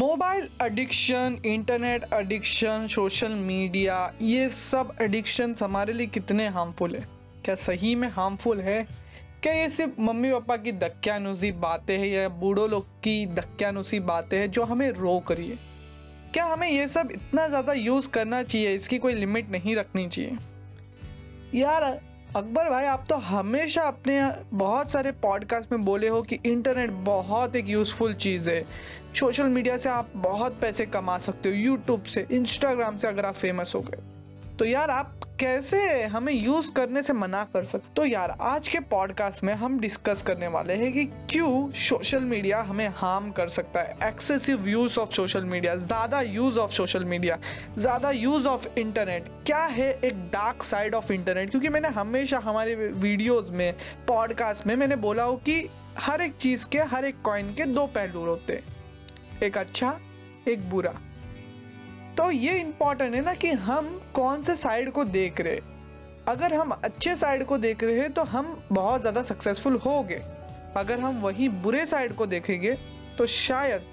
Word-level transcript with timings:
Mobile 0.00 0.46
addiction, 0.62 1.36
internet 1.46 2.04
addiction, 2.14 2.86
social 2.90 3.32
media, 3.32 3.96
ये 4.22 4.48
सब 4.48 4.94
addictions 5.02 5.62
हमारे 5.62 5.92
लिए 5.92 6.06
कितने 6.06 6.46
हार्मफुल 6.48 6.94
है? 6.96 7.04
क्या 7.44 7.54
सही 7.54 7.94
में 7.94 8.08
हार्मफुल 8.08 8.60
है? 8.60 8.82
क्या 9.42 9.52
ये 9.52 9.68
सिर्फ़ 9.70 10.00
मम्मी 10.00 10.30
पापा 10.32 10.56
की 10.56 10.72
दक्यानुसी 10.72 11.52
बातें 11.52 11.96
हैं 11.98 12.06
या 12.06 12.28
बूढ़ों 12.28 12.68
लोग 12.70 12.86
की 13.02 13.26
दक्यानुसी 13.26 14.00
बातें 14.00 14.38
हैं 14.38 14.50
जो 14.50 14.64
हमें 14.64 14.90
रोक 14.90 15.32
रही 15.32 15.48
है? 15.50 15.58
क्या 16.34 16.44
हमें 16.44 16.68
ये 16.68 16.88
सब 16.88 17.10
इतना 17.12 17.48
ज़्यादा 17.48 17.72
यूज़ 17.72 18.08
करना 18.08 18.42
चाहिए? 18.42 18.74
इसकी 18.74 18.98
कोई 18.98 19.14
लिमिट 19.14 19.50
नहीं 19.50 19.76
रखनी 19.76 20.08
चाहिए। 20.08 21.60
यार 21.60 22.00
अकबर 22.36 22.68
भाई, 22.70 22.84
आप 22.84 23.06
तो 23.08 23.14
हमेशा 23.16 23.82
अपने 23.82 24.20
बहुत 24.54 24.90
सारे 24.90 25.12
पॉडकास्ट 25.12 25.72
में 25.72 25.84
बोले 25.84 26.08
हो 26.08 26.20
कि 26.22 26.38
इंटरनेट 26.46 26.90
बहुत 26.90 27.56
एक 27.56 27.68
यूज़फुल 27.68 28.14
चीज़ 28.14 28.50
है। 28.50 28.64
सोशल 29.20 29.44
मीडिया 29.44 29.78
से 29.78 29.88
आप 29.88 30.10
बहुत 30.16 30.60
पैसे 30.60 30.86
कमा 30.86 31.18
सकते 31.18 31.48
हो 31.48 31.54
यूट्यूब 31.54 32.02
से 32.02 32.26
इंस्टाग्राम 32.30 32.98
से 32.98 33.08
अगर 33.08 33.26
आप 33.26 33.34
फ़ेमस 33.34 33.72
हो 33.74 33.80
गए। 33.80 33.98
तो 34.60 34.64
यार 34.64 34.90
आप 34.90 35.20
कैसे 35.40 36.02
हमें 36.04 36.32
यूज़ 36.32 36.72
करने 36.72 37.02
से 37.02 37.12
मना 37.12 37.44
कर 37.44 37.64
सकते 37.64 37.88
तो 37.96 38.04
यार, 38.04 38.36
आज 38.40 38.68
के 38.68 38.80
पॉडकास्ट 38.80 39.44
में 39.44 39.54
हम 39.54 39.80
डिस्कस 39.80 40.22
करने 40.22 40.48
वाले 40.48 40.74
हैं 40.74 40.92
कि 40.92 41.04
क्यों 41.04 41.70
सोशल 41.72 42.20
मीडिया 42.20 42.60
हमें 42.60 42.88
हार्म 42.88 43.30
कर 43.30 43.48
सकता 43.48 43.80
है। 43.80 43.96
Excessive 44.04 44.68
use 44.68 45.00
of 45.00 45.10
social 45.10 45.44
media 45.44 45.76
ज़्यादा 45.76 46.20
यूज़ 46.20 46.58
ऑफ़ 46.58 46.70
सोशल 46.70 47.04
मीडिया 47.04 47.38
ज़्यादा 47.78 48.10
यूज़ 48.10 48.46
ऑफ़ 48.46 48.78
इंटरनेट 48.78 49.24
क्या 49.46 49.64
है 49.64 50.00
एक 50.04 50.14
डार्क 50.14 50.62
साइड 50.62 50.94
ऑफ़ 50.94 51.12
इंटरनेट 51.12 51.50
क्योंकि 51.50 51.68
मैंने 51.68 51.88
हमेशा 51.88 52.38
हमारे 52.38 52.74
वीडियोज़ 52.74 53.52
में 53.52 53.74
पॉडकास्ट 54.08 54.66
में 54.66 54.76
मैंने 54.76 54.96
बोला 54.96 55.22
हो 55.22 55.36
कि 55.36 55.68
हर 55.98 56.20
एक 56.20 56.36
चीज़ 56.36 56.68
के, 56.68 56.78
हर 56.78 57.04
एक 57.04 57.22
कॉइन 57.22 57.54
के 57.54 57.64
दो 57.64 57.86
पहलू 57.86 58.24
होते 58.24 58.52
हैं। 58.52 59.42
एक 59.42 59.58
अच्छा 59.58 59.98
एक 60.48 60.70
बुरा। 60.70 60.94
तो 62.16 62.30
ये 62.30 62.58
इंपॉर्टेंट 62.58 63.14
है 63.14 63.20
ना 63.20 63.34
कि 63.34 63.50
हम 63.66 63.88
कौन 64.14 64.42
से 64.42 64.56
साइड 64.56 64.90
को 64.92 65.04
देख 65.06 65.40
रहे 65.40 65.60
अगर 66.28 66.54
हम 66.54 66.70
अच्छे 66.74 67.14
साइड 67.16 67.44
को 67.44 67.58
देख 67.58 67.84
रहे 67.84 68.00
हैं 68.00 68.12
तो 68.12 68.22
हम 68.24 68.56
बहुत 68.72 69.00
ज़्यादा 69.00 69.22
सक्सेसफुल 69.22 69.76
हो 69.76 70.02
गए। 70.02 70.22
अगर 70.76 71.00
हम 71.00 71.20
वही 71.20 71.48
बुरे 71.48 71.84
साइड 71.86 72.14
को 72.14 72.26
देखेंगे 72.26 72.76
तो 73.18 73.26
शायद 73.26 73.86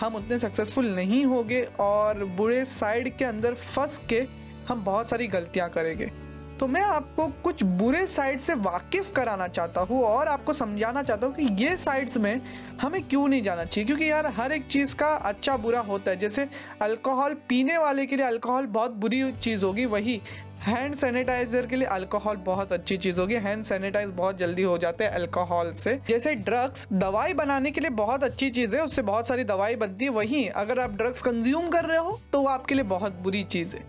हम 0.00 0.16
उतने 0.16 0.38
सक्सेसफुल 0.38 0.86
नहीं 0.94 1.24
होंगे 1.26 1.62
और 1.80 2.24
बुरे 2.36 2.64
साइड 2.64 3.16
के 3.16 3.24
अंदर 3.24 3.54
फंस 3.54 4.00
के 4.08 4.26
हम 4.68 4.84
बहुत 4.84 5.10
सारी 5.10 5.26
गलतियाँ 5.26 5.68
करेंगे। 5.70 6.10
तो 6.60 6.66
मैं 6.66 6.82
आपको 6.82 7.26
कुछ 7.44 7.62
बुरे 7.62 8.06
साइड 8.06 8.40
से 8.40 8.54
वाकिफ 8.54 9.12
कराना 9.12 9.48
चाहता 9.48 9.80
हूँ 9.80 10.02
और 10.02 10.28
आपको 10.28 10.52
समझाना 10.52 11.02
चाहता 11.02 11.26
हूँ 11.26 11.34
कि 11.34 11.64
ये 11.64 11.76
साइड्स 11.76 12.16
में 12.16 12.40
हमें 12.80 13.02
क्यों 13.08 13.28
नहीं 13.28 13.42
जाना 13.42 13.64
चाहिए? 13.64 13.86
क्योंकि 13.86 14.10
यार, 14.10 14.26
हर 14.26 14.52
एक 14.52 14.66
चीज़ 14.66 14.96
का 14.96 15.06
अच्छा 15.06 15.56
बुरा 15.56 15.80
होता 15.80 16.10
है। 16.10 16.16
जैसे 16.16 16.48
अल्कोहल 16.82 17.34
पीने 17.48 17.78
वाले 17.78 18.06
के 18.06 18.16
लिए 18.16 18.26
अल्कोहल 18.26 18.66
बहुत 18.66 18.90
बुरी 18.90 19.32
चीज़ 19.32 19.64
होगी, 19.64 19.84
वही 19.84 20.20
हैंड 20.66 20.94
सैनिटाइजर 20.94 21.66
के 21.66 21.76
लिए 21.76 21.86
अल्कोहल 21.86 22.36
बहुत 22.36 22.72
अच्छी 22.72 22.96
चीज़ 22.96 23.20
होगी। 23.20 23.34
हैंड 23.34 23.62
सैनिटाइज 23.64 24.10
बहुत 24.10 24.38
जल्दी 24.38 24.62
हो 24.62 24.76
जाते 24.78 25.04
हैं 25.04 25.10
अल्कोहल 25.10 25.72
से। 25.74 25.94
जैसे 26.08 26.34
ड्रग्स 26.34 26.86
दवाई 26.92 27.34
बनाने 27.34 27.70
के 27.70 27.80
लिए 27.80 27.90
बहुत 27.92 28.24
अच्छी 28.24 28.50
चीज़ 28.50 28.74
है, 28.76 28.82
उससे 28.82 29.02
बहुत 29.02 29.28
सारी 29.28 29.44
दवाई 29.44 29.76
बनती 29.76 30.04
है, 30.04 30.10
वही 30.10 30.46
अगर 30.48 30.80
आप 30.80 30.96
ड्रग्स 30.96 31.22
कंज्यूम 31.22 31.68
कर 31.68 31.84
रहे 31.84 31.98
हो 31.98 32.18
तो 32.32 32.40
वो 32.40 32.48
आपके 32.48 32.74
लिए 32.74 32.84
बहुत 32.86 33.20
बुरी 33.22 33.42
चीज़ 33.44 33.76
है। 33.76 33.82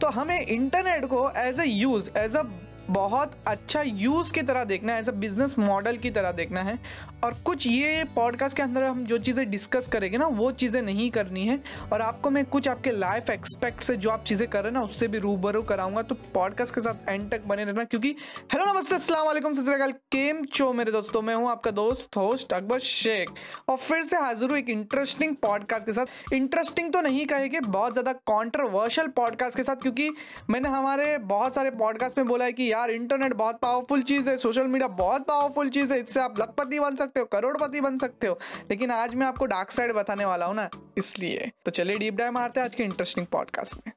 तो 0.00 0.08
हमें 0.10 0.40
इंटरनेट 0.40 1.04
को 1.04 1.28
as 1.38 1.60
a 1.60 1.66
use 1.66 2.10
as 2.18 2.36
a 2.36 2.42
बहुत 2.90 3.32
अच्छा 3.46 3.82
यूज़ 3.82 4.32
की 4.32 4.42
तरह 4.42 4.64
देखना 4.64 4.92
है 4.92 5.00
एज 5.00 5.08
अ 5.08 5.12
बिज़नेस 5.14 5.58
मॉडल 5.58 5.96
की 5.96 6.10
तरह 6.10 6.32
देखना 6.32 6.62
है। 6.62 6.78
और 7.24 7.34
कुछ 7.44 7.66
ये 7.66 8.04
पॉडकास्ट 8.14 8.56
के 8.56 8.62
अंदर 8.62 8.82
हम 8.84 9.04
जो 9.04 9.18
चीज़ें 9.18 9.50
डिस्कस 9.50 9.88
करेंगे 9.88 10.18
ना, 10.18 10.26
वो 10.26 10.50
चीज़ें 10.52 10.80
नहीं 10.82 11.10
करनी 11.10 11.46
है। 11.46 11.58
और 11.92 12.02
आपको 12.02 12.30
मैं 12.30 12.44
कुछ 12.46 12.68
आपके 12.68 12.90
लाइफ 12.90 13.30
एक्सपेक्ट 13.30 13.82
से 13.82 13.96
जो 13.96 14.10
आप 14.10 14.24
चीज़ें 14.24 14.46
कर 14.48 14.62
रहे 14.62 14.72
हैं 14.72 14.78
ना, 14.78 14.82
उससे 14.82 15.08
भी 15.08 15.18
रूबरू 15.18 15.62
कराऊँगा। 15.62 16.02
तो 16.02 16.14
पॉडकास्ट 16.34 16.74
के 16.74 16.80
साथ 16.80 17.08
एंड 17.08 17.30
तक 17.30 17.46
बने 17.46 17.64
रहना, 17.64 17.84
क्योंकि 17.84 18.14
हेलो 18.52 18.64
नमस्ते, 18.64 18.94
अस्सलाम 18.94 19.26
वालेकुम, 19.26 19.54
सत 19.54 20.00
केम 20.12 20.44
चो 20.44 20.72
मेरे 20.72 20.92
दोस्तों? 20.92 21.22
मैं 21.22 21.34
हूँ 21.34 21.48
आपका 21.50 21.70
दोस्त 21.70 22.16
होस्ट 22.16 22.52
अकबर 22.52 22.78
शेख। 22.80 23.30
और 23.68 23.76
फिर 23.78 24.02
से 24.02 24.16
हाजिर 24.16 24.50
हूँ 24.50 24.58
एक 24.58 24.68
इंटरेस्टिंग 24.68 25.34
पॉडकास्ट 25.42 25.86
के 25.86 25.92
साथ। 25.92 26.32
इंटरेस्टिंग 26.32 26.92
तो 26.92 27.00
नहीं 27.00 27.26
कहेगी 27.26 27.60
बहुत 27.60 27.92
ज़्यादा 27.92 28.12
कॉन्ट्रोवर्शियल 28.26 29.08
पॉडकास्ट 29.16 29.56
के 29.56 29.62
साथ, 29.62 29.76
क्योंकि 29.76 30.10
मैंने 30.50 30.68
हमारे 30.68 31.16
बहुत 31.18 31.54
सारे 31.54 31.70
पॉडकास्ट 31.72 32.18
में 32.18 32.26
बोला 32.26 32.44
है 32.44 32.52
कि 32.52 32.70
यार 32.78 32.90
इंटरनेट 32.90 33.32
बहुत 33.34 33.58
पावरफुल 33.60 34.02
चीज़ 34.02 34.28
है 34.30 34.36
सोशल 34.36 34.66
मीडिया 34.66 34.88
बहुत 34.96 35.26
पावरफुल 35.26 35.70
चीज़ 35.70 35.92
है, 35.92 35.98
इससे 36.00 36.20
आप 36.20 36.38
लखपति 36.40 36.78
बन 36.80 36.96
सकते 36.96 37.20
हो, 37.20 37.26
करोड़पति 37.26 37.80
बन 37.80 37.98
सकते 37.98 38.26
हो। 38.26 38.38
लेकिन 38.70 38.90
आज 38.90 39.14
मैं 39.14 39.26
आपको 39.26 39.46
डार्क 39.46 39.70
साइड 39.70 39.92
बताने 39.92 40.24
वाला 40.24 40.46
हूँ 40.46 40.54
ना, 40.54 40.68
इसलिए। 40.98 41.50
तो 41.64 41.70
चलिए 41.70 41.96
डीप 41.98 42.14
डाइव 42.14 42.32
मारते 42.32 42.60
हैं 42.60 42.64
आज 42.66 42.74
के 42.74 42.84
इंटरेस्टिंग 42.84 43.26
पॉडकास्ट 43.26 43.76
में। 43.76 43.92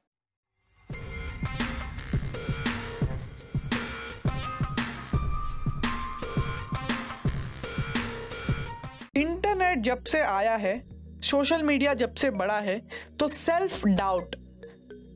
इंटरनेट 9.16 9.78
जब 9.80 10.04
से 10.04 10.20
आया 10.20 10.54
है 10.56 10.80
सोशल 11.22 11.62
मीडिया 11.62 11.94
जब 11.94 12.14
से 12.14 12.30
बड़ा 12.32 12.58
है 12.60 12.80
तो 13.20 13.28
सेल्फ 13.28 13.86
डाउट 13.86 14.36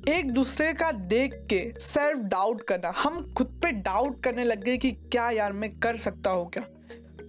एक 0.08 0.30
दूसरे 0.30 0.72
का 0.72 0.90
देख 0.92 1.34
के 1.50 1.74
सेल्फ 1.80 2.18
डाउट 2.18 2.62
करना। 2.62 2.92
हम 2.96 3.32
खुद 3.32 3.46
पे 3.62 3.72
डाउट 3.72 4.22
करने 4.22 4.44
लग 4.44 4.64
गए 4.64 4.76
कि 4.76 4.90
क्या 4.92 5.30
यार 5.30 5.52
मैं 5.52 5.70
कर 5.78 5.96
सकता 5.96 6.30
हूँ 6.30 6.50
क्या? 6.50 6.62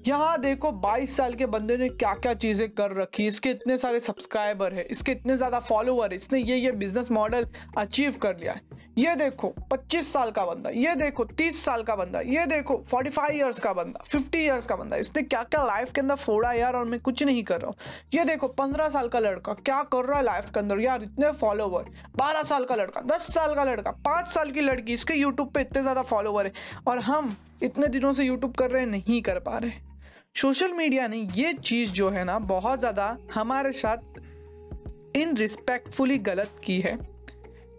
यहाँ 0.07 0.37
देखो 0.41 0.71
22 0.73 1.15
साल 1.17 1.33
के 1.35 1.45
बंदे 1.45 1.75
ने 1.77 1.87
क्या 1.91 2.13
क्या 2.15 2.33
चीज़ें 2.33 2.67
कर 2.69 2.91
रखी 2.95 3.25
इसके 3.27 3.49
इतने 3.49 3.77
सारे 3.77 3.99
सब्सक्राइबर 3.99 4.73
है, 4.73 4.83
इसके 4.83 5.11
इतने 5.11 5.35
ज़्यादा 5.37 5.59
फॉलोअर 5.59 6.11
है। 6.11 6.17
इसने 6.17 6.39
ये 6.39 6.55
ये 6.55 6.71
बिज़नेस 6.73 7.09
मॉडल 7.11 7.47
अचीव 7.77 8.15
कर 8.21 8.37
लिया 8.37 8.53
है। 8.53 8.61
ये 8.97 9.15
देखो 9.15 9.53
25 9.71 10.11
साल 10.13 10.31
का 10.31 10.45
बंदा, 10.45 10.69
ये 10.69 10.93
देखो 10.95 11.23
30 11.33 11.63
साल 11.63 11.83
का 11.83 11.95
बंदा, 11.95 12.19
ये 12.21 12.45
देखो 12.45 12.77
45 12.91 13.31
इयर्स 13.31 13.59
का 13.59 13.73
बंदा 13.73 14.03
50 14.07 14.35
इयर्स 14.35 14.65
का 14.65 14.75
बंदा। 14.75 14.97
इसने 14.97 15.23
क्या 15.23 15.41
क्या 15.45 15.63
लाइफ 15.65 15.91
के 15.91 16.01
अंदर 16.01 16.15
फोड़ा 16.15 16.51
यार, 16.53 16.75
और 16.75 16.85
मैं 16.85 16.99
कुछ 16.99 17.23
नहीं 17.23 17.43
कर 17.43 17.59
रहा 17.59 17.67
हूँ। 17.67 17.75
ये 18.13 18.25
देखो, 18.25 18.47
पंद्रह 18.49 18.89
साल 18.89 19.07
का 19.07 19.19
लड़का 19.19 19.53
क्या 19.55 19.81
कर 19.85 20.05
रहा 20.05 20.17
है 20.17 20.23
लाइफ 20.25 20.49
के 20.49 20.59
अंदर 20.59 20.79
यार, 20.79 21.03
इतने 21.03 21.31
फॉलोवर 21.33 21.89
बारह 22.17 22.43
साल 22.43 22.65
का 22.65 22.75
लड़का, 22.75 23.01
दस 23.07 23.27
साल 23.33 23.55
का 23.55 23.63
लड़का, 23.63 23.91
पाँच 24.05 24.27
साल 24.27 24.51
की 24.51 24.61
लड़की, 24.61 24.93
इसके 24.93 25.13
यूट्यूब 25.13 25.51
पे 25.51 25.61
इतने 25.61 25.81
ज़्यादा 25.81 26.01
फॉलोवर 26.03 26.45
है। 26.45 26.53
और 26.87 26.99
हम 27.01 27.35
इतने 27.63 27.87
दिनों 27.89 28.13
से 28.13 28.23
यूट्यूब 28.23 28.53
कर 28.53 28.71
रहे 28.71 28.81
हैं, 28.81 28.89
नहीं 28.89 29.21
कर 29.21 29.39
पा 29.39 29.57
रहे। 29.57 29.85
सोशल 30.37 30.73
मीडिया 30.73 31.07
ने 31.07 31.17
ये 31.35 31.51
चीज़ 31.53 31.91
जो 31.91 32.09
है 32.09 32.23
ना 32.23 32.37
बहुत 32.39 32.79
ज़्यादा 32.79 33.15
हमारे 33.33 33.71
साथ 33.71 34.19
इन 35.17 35.35
रिस्पेक्टफुली 35.37 36.17
गलत 36.17 36.59
की 36.63 36.79
है 36.79 36.97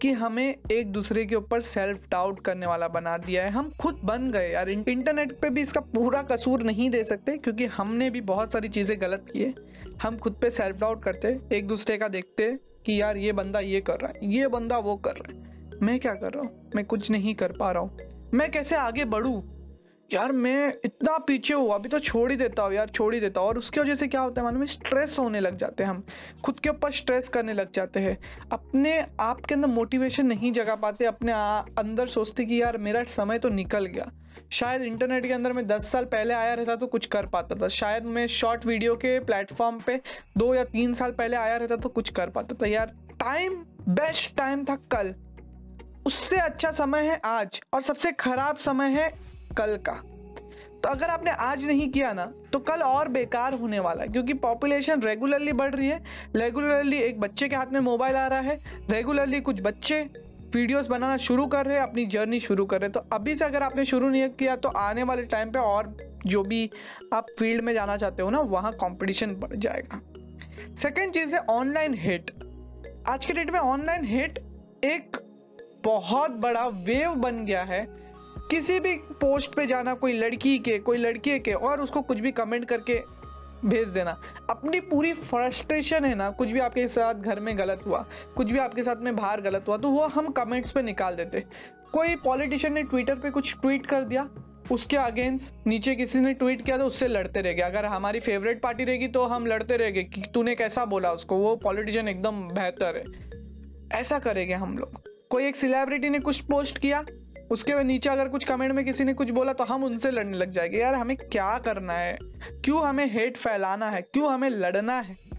कि 0.01 0.11
हमें 0.13 0.55
एक 0.71 0.91
दूसरे 0.91 1.23
के 1.25 1.35
ऊपर 1.35 1.61
सेल्फ 1.61 2.09
डाउट 2.11 2.39
करने 2.39 2.65
वाला 2.65 2.87
बना 2.87 3.17
दिया 3.17 3.43
है। 3.43 3.51
हम 3.51 3.69
खुद 3.79 3.99
बन 4.03 4.29
गए 4.31 4.49
यार। 4.51 4.69
इंटरनेट 4.69 5.31
पे 5.39 5.49
भी 5.49 5.61
इसका 5.61 5.81
पूरा 5.93 6.21
कसूर 6.21 6.63
नहीं 6.63 6.89
दे 6.89 7.03
सकते 7.03 7.37
क्योंकि 7.37 7.65
हमने 7.67 8.09
भी 8.09 8.21
बहुत 8.23 8.53
सारी 8.53 8.69
चीज़ें 8.69 8.99
गलत 9.01 9.25
की 9.33 9.43
है। 9.43 9.53
हम 10.03 10.17
खुद 10.17 10.35
पे 10.41 10.49
सेल्फ 10.49 10.79
डाउट 10.79 11.03
करते, 11.03 11.39
एक 11.51 11.67
दूसरे 11.67 11.97
का 11.97 12.07
देखते 12.07 12.51
कि 12.85 13.01
यार 13.01 13.17
ये 13.17 13.31
बंदा 13.31 13.59
ये 13.59 13.81
कर 13.81 13.99
रहा 13.99 14.11
है, 14.11 14.31
ये 14.31 14.47
बंदा 14.47 14.77
वो 14.79 14.95
कर 14.97 15.11
रहा 15.11 15.31
है। 15.31 15.77
मैं 15.81 15.99
क्या 15.99 16.13
कर 16.13 16.33
रहा 16.33 16.43
हूँ? 16.43 16.71
मैं 16.75 16.85
कुछ 16.85 17.09
नहीं 17.11 17.35
कर 17.35 17.51
पा 17.51 17.71
रहा 17.71 17.83
हूँ। 17.83 18.29
मैं 18.33 18.49
कैसे 18.51 18.75
आगे 18.75 19.05
बढ़ूँ? 19.05 19.41
यार 20.13 20.31
मैं 20.31 20.73
इतना 20.85 21.17
पीछे 21.17 21.53
हुआ 21.53 21.75
अभी 21.75 21.89
तो 21.89 21.99
छोड़ 21.99 22.29
ही 22.31 22.37
देता 22.37 22.63
हूँ 22.63 22.73
यार 22.73 22.89
छोड़ 22.89 23.13
ही 23.13 23.19
देता 23.19 23.41
हूँ। 23.41 23.49
और 23.49 23.57
उसकी 23.57 23.79
वजह 23.79 23.95
से 23.95 24.07
क्या 24.07 24.21
होता 24.21 24.41
है 24.41 24.45
मालूम 24.45 24.61
है? 24.61 24.67
स्ट्रेस 24.67 25.15
होने 25.19 25.39
लग 25.39 25.57
जाते 25.57 25.83
हैं 25.83 25.89
हम। 25.89 26.03
खुद 26.43 26.59
के 26.59 26.69
ऊपर 26.69 26.91
स्ट्रेस 26.91 27.29
करने 27.29 27.53
लग 27.53 27.71
जाते 27.71 27.99
हैं। 27.99 28.17
अपने 28.51 28.97
आप 29.19 29.45
के 29.45 29.53
अंदर 29.55 29.67
मोटिवेशन 29.67 30.25
नहीं 30.25 30.51
जगा 30.51 30.75
पाते 30.75 31.05
अपने 31.05 31.31
आ, 31.31 31.59
अंदर 31.59 32.07
सोचते 32.07 32.45
कि 32.45 32.61
यार 32.61 32.77
मेरा 32.77 33.03
समय 33.09 33.39
तो 33.39 33.49
निकल 33.49 33.85
गया। 33.85 34.09
शायद 34.51 34.81
इंटरनेट 34.81 35.25
के 35.25 35.33
अंदर 35.33 35.53
मैं 35.53 35.65
दस 35.67 35.91
साल 35.91 36.05
पहले 36.05 36.33
आया 36.33 36.53
रहता 36.53 36.75
तो 36.75 36.87
कुछ 36.87 37.05
कर 37.05 37.25
पाता 37.27 37.55
था। 37.55 37.67
शायद 37.69 38.05
मैं 38.07 38.25
शॉर्ट 38.29 38.65
वीडियो 38.65 38.95
के 38.95 39.19
प्लेटफॉर्म 39.19 39.79
पे 39.79 39.99
दो 40.37 40.53
या 40.55 40.63
तीन 40.65 40.93
साल 40.93 41.11
पहले 41.11 41.37
आया 41.37 41.57
रहता 41.57 41.75
तो 41.75 41.89
कुछ 41.89 42.09
कर 42.09 42.29
पाता 42.29 42.55
था। 42.61 42.67
यार 42.67 42.93
टाइम 43.19 43.63
बेस्ट 43.89 44.35
टाइम 44.37 44.65
था 44.65 44.75
कल। 44.91 45.13
उससे 46.05 46.37
अच्छा 46.37 46.71
समय 46.71 47.07
है 47.07 47.19
आज। 47.25 47.61
और 47.73 47.81
सबसे 47.81 48.11
खराब 48.11 48.57
समय 48.57 48.89
है 48.91 49.11
कल 49.59 49.77
का। 49.79 49.93
तो 50.83 50.89
अगर 50.89 51.09
आपने 51.09 51.31
आज 51.31 51.65
नहीं 51.65 51.89
किया 51.91 52.11
ना 52.13 52.25
तो 52.53 52.59
कल 52.61 52.81
और 52.83 53.07
बेकार 53.09 53.53
होने 53.53 53.79
वाला 53.79 54.01
है, 54.01 54.07
क्योंकि 54.07 54.33
पॉपुलेशन 54.35 55.01
रेगुलरली 55.01 55.53
बढ़ 55.53 55.75
रही 55.75 55.87
है। 55.87 56.01
रेगुलरली 56.35 56.97
एक 56.97 57.19
बच्चे 57.19 57.49
के 57.49 57.55
हाथ 57.55 57.73
में 57.73 57.79
मोबाइल 57.81 58.15
आ 58.15 58.27
रहा 58.27 58.39
है। 58.39 58.59
रेगुलरली 58.89 59.41
कुछ 59.41 59.61
बच्चे 59.61 60.01
वीडियोस 60.55 60.87
बनाना 60.87 61.17
शुरू 61.19 61.45
कर 61.47 61.65
रहे 61.65 61.75
हैं, 61.75 61.83
अपनी 61.83 62.05
जर्नी 62.05 62.39
शुरू 62.39 62.65
कर 62.65 62.79
रहे 62.81 62.87
हैं। 62.87 62.91
तो 62.93 63.15
अभी 63.15 63.35
से 63.35 63.45
अगर 63.45 63.63
आपने 63.63 63.85
शुरू 63.85 64.09
नहीं 64.09 64.29
किया 64.29 64.55
तो 64.55 64.69
आने 64.69 65.03
वाले 65.03 65.23
टाइम 65.25 65.51
पे 65.51 65.59
और 65.59 65.95
जो 66.25 66.43
भी 66.43 66.69
आप 67.13 67.25
फ़ील्ड 67.39 67.63
में 67.63 67.73
जाना 67.73 67.97
चाहते 67.97 68.21
हो 68.21 68.29
ना, 68.29 68.39
वहाँ 68.39 68.71
कॉम्पिटिशन 68.73 69.35
बढ़ 69.35 69.55
जाएगा। 69.55 70.01
सेकेंड 70.75 71.13
चीज़ 71.13 71.33
है 71.35 71.39
ऑनलाइन 71.49 71.93
हिट 71.97 72.31
आज 73.07 73.25
के 73.25 73.33
डेट 73.33 73.51
में 73.51 73.59
ऑनलाइन 73.59 74.05
हिट 74.05 74.39
एक 74.85 75.17
बहुत 75.85 76.31
बड़ा 76.37 76.67
वेव 76.67 77.13
बन 77.15 77.45
गया 77.45 77.63
है। 77.63 77.87
किसी 78.49 78.79
भी 78.79 78.95
पोस्ट 79.21 79.55
पे 79.55 79.65
जाना, 79.65 79.93
कोई 79.93 80.13
लड़की 80.13 80.57
के, 80.59 80.77
कोई 80.79 80.97
लड़के 80.97 81.39
के, 81.39 81.53
और 81.53 81.81
उसको 81.81 82.01
कुछ 82.01 82.19
भी 82.19 82.31
कमेंट 82.31 82.65
करके 82.65 83.01
भेज 83.65 83.89
देना। 83.89 84.11
अपनी 84.49 84.79
पूरी 84.81 85.13
फ्रस्ट्रेशन 85.13 86.05
है 86.05 86.13
ना, 86.15 86.29
कुछ 86.29 86.51
भी 86.51 86.59
आपके 86.59 86.87
साथ 86.87 87.13
घर 87.15 87.39
में 87.39 87.57
गलत 87.57 87.85
हुआ, 87.85 88.05
कुछ 88.37 88.51
भी 88.51 88.59
आपके 88.59 88.83
साथ 88.83 89.01
में 89.01 89.15
बाहर 89.15 89.41
गलत 89.41 89.67
हुआ 89.67 89.77
तो 89.77 89.89
वो 89.89 90.05
हम 90.07 90.29
कमेंट्स 90.33 90.71
पे 90.71 90.81
निकाल 90.81 91.15
देते। 91.15 91.43
कोई 91.93 92.15
पॉलिटिशियन 92.15 92.73
ने 92.73 92.83
ट्विटर 92.83 93.15
पे 93.15 93.29
कुछ 93.29 93.55
ट्वीट 93.55 93.85
कर 93.85 94.03
दिया, 94.03 94.27
उसके 94.71 94.97
अगेंस्ट 94.97 95.67
नीचे 95.67 95.95
किसी 95.95 96.19
ने 96.19 96.33
ट्वीट 96.33 96.61
किया 96.61 96.77
तो 96.77 96.85
उससे 96.85 97.07
लड़ते 97.07 97.41
रह 97.41 97.53
गए। 97.53 97.61
अगर 97.61 97.85
हमारी 97.85 98.19
फेवरेट 98.19 98.61
पार्टी 98.61 98.83
रहेगी 98.83 99.07
तो 99.07 99.23
हम 99.25 99.45
लड़ते 99.45 99.77
रह 99.77 99.89
गए 99.89 100.03
कि 100.03 100.21
तूने 100.33 100.55
कैसा 100.55 100.85
बोला 100.85 101.11
उसको, 101.11 101.37
वो 101.37 101.55
पॉलिटिशियन 101.55 102.07
एकदम 102.07 102.41
बेहतर 102.49 102.97
है। 102.97 103.99
ऐसा 103.99 104.19
करेंगे 104.19 104.53
हम 104.53 104.77
लोग। 104.77 105.01
कोई 105.29 105.45
एक 105.45 105.55
सेलिब्रिटी 105.55 106.09
ने 106.09 106.19
कुछ 106.19 106.39
पोस्ट 106.41 106.77
किया 106.77 107.03
उसके 107.51 107.83
नीचे 107.83 108.09
अगर 108.09 108.27
कुछ 108.27 108.43
कमेंट 108.43 108.73
में 108.73 108.85
किसी 108.85 109.03
ने 109.03 109.13
कुछ 109.13 109.29
बोला 109.29 109.53
तो 109.53 109.63
हम 109.63 109.83
उनसे 109.83 110.11
लड़ने 110.11 110.37
लग 110.37 110.51
जाएँगे। 110.51 110.77
यार, 110.77 110.95
हमें 110.95 111.17
क्या 111.17 111.57
करना 111.57 111.93
है? 111.93 112.17
क्यों 112.63 112.87
हमें 112.87 113.13
हेट 113.13 113.37
फैलाना 113.37 113.89
है? 113.89 114.01
क्यों 114.01 114.33
हमें 114.33 114.49
लड़ना 114.49 114.99
है? 114.99 115.29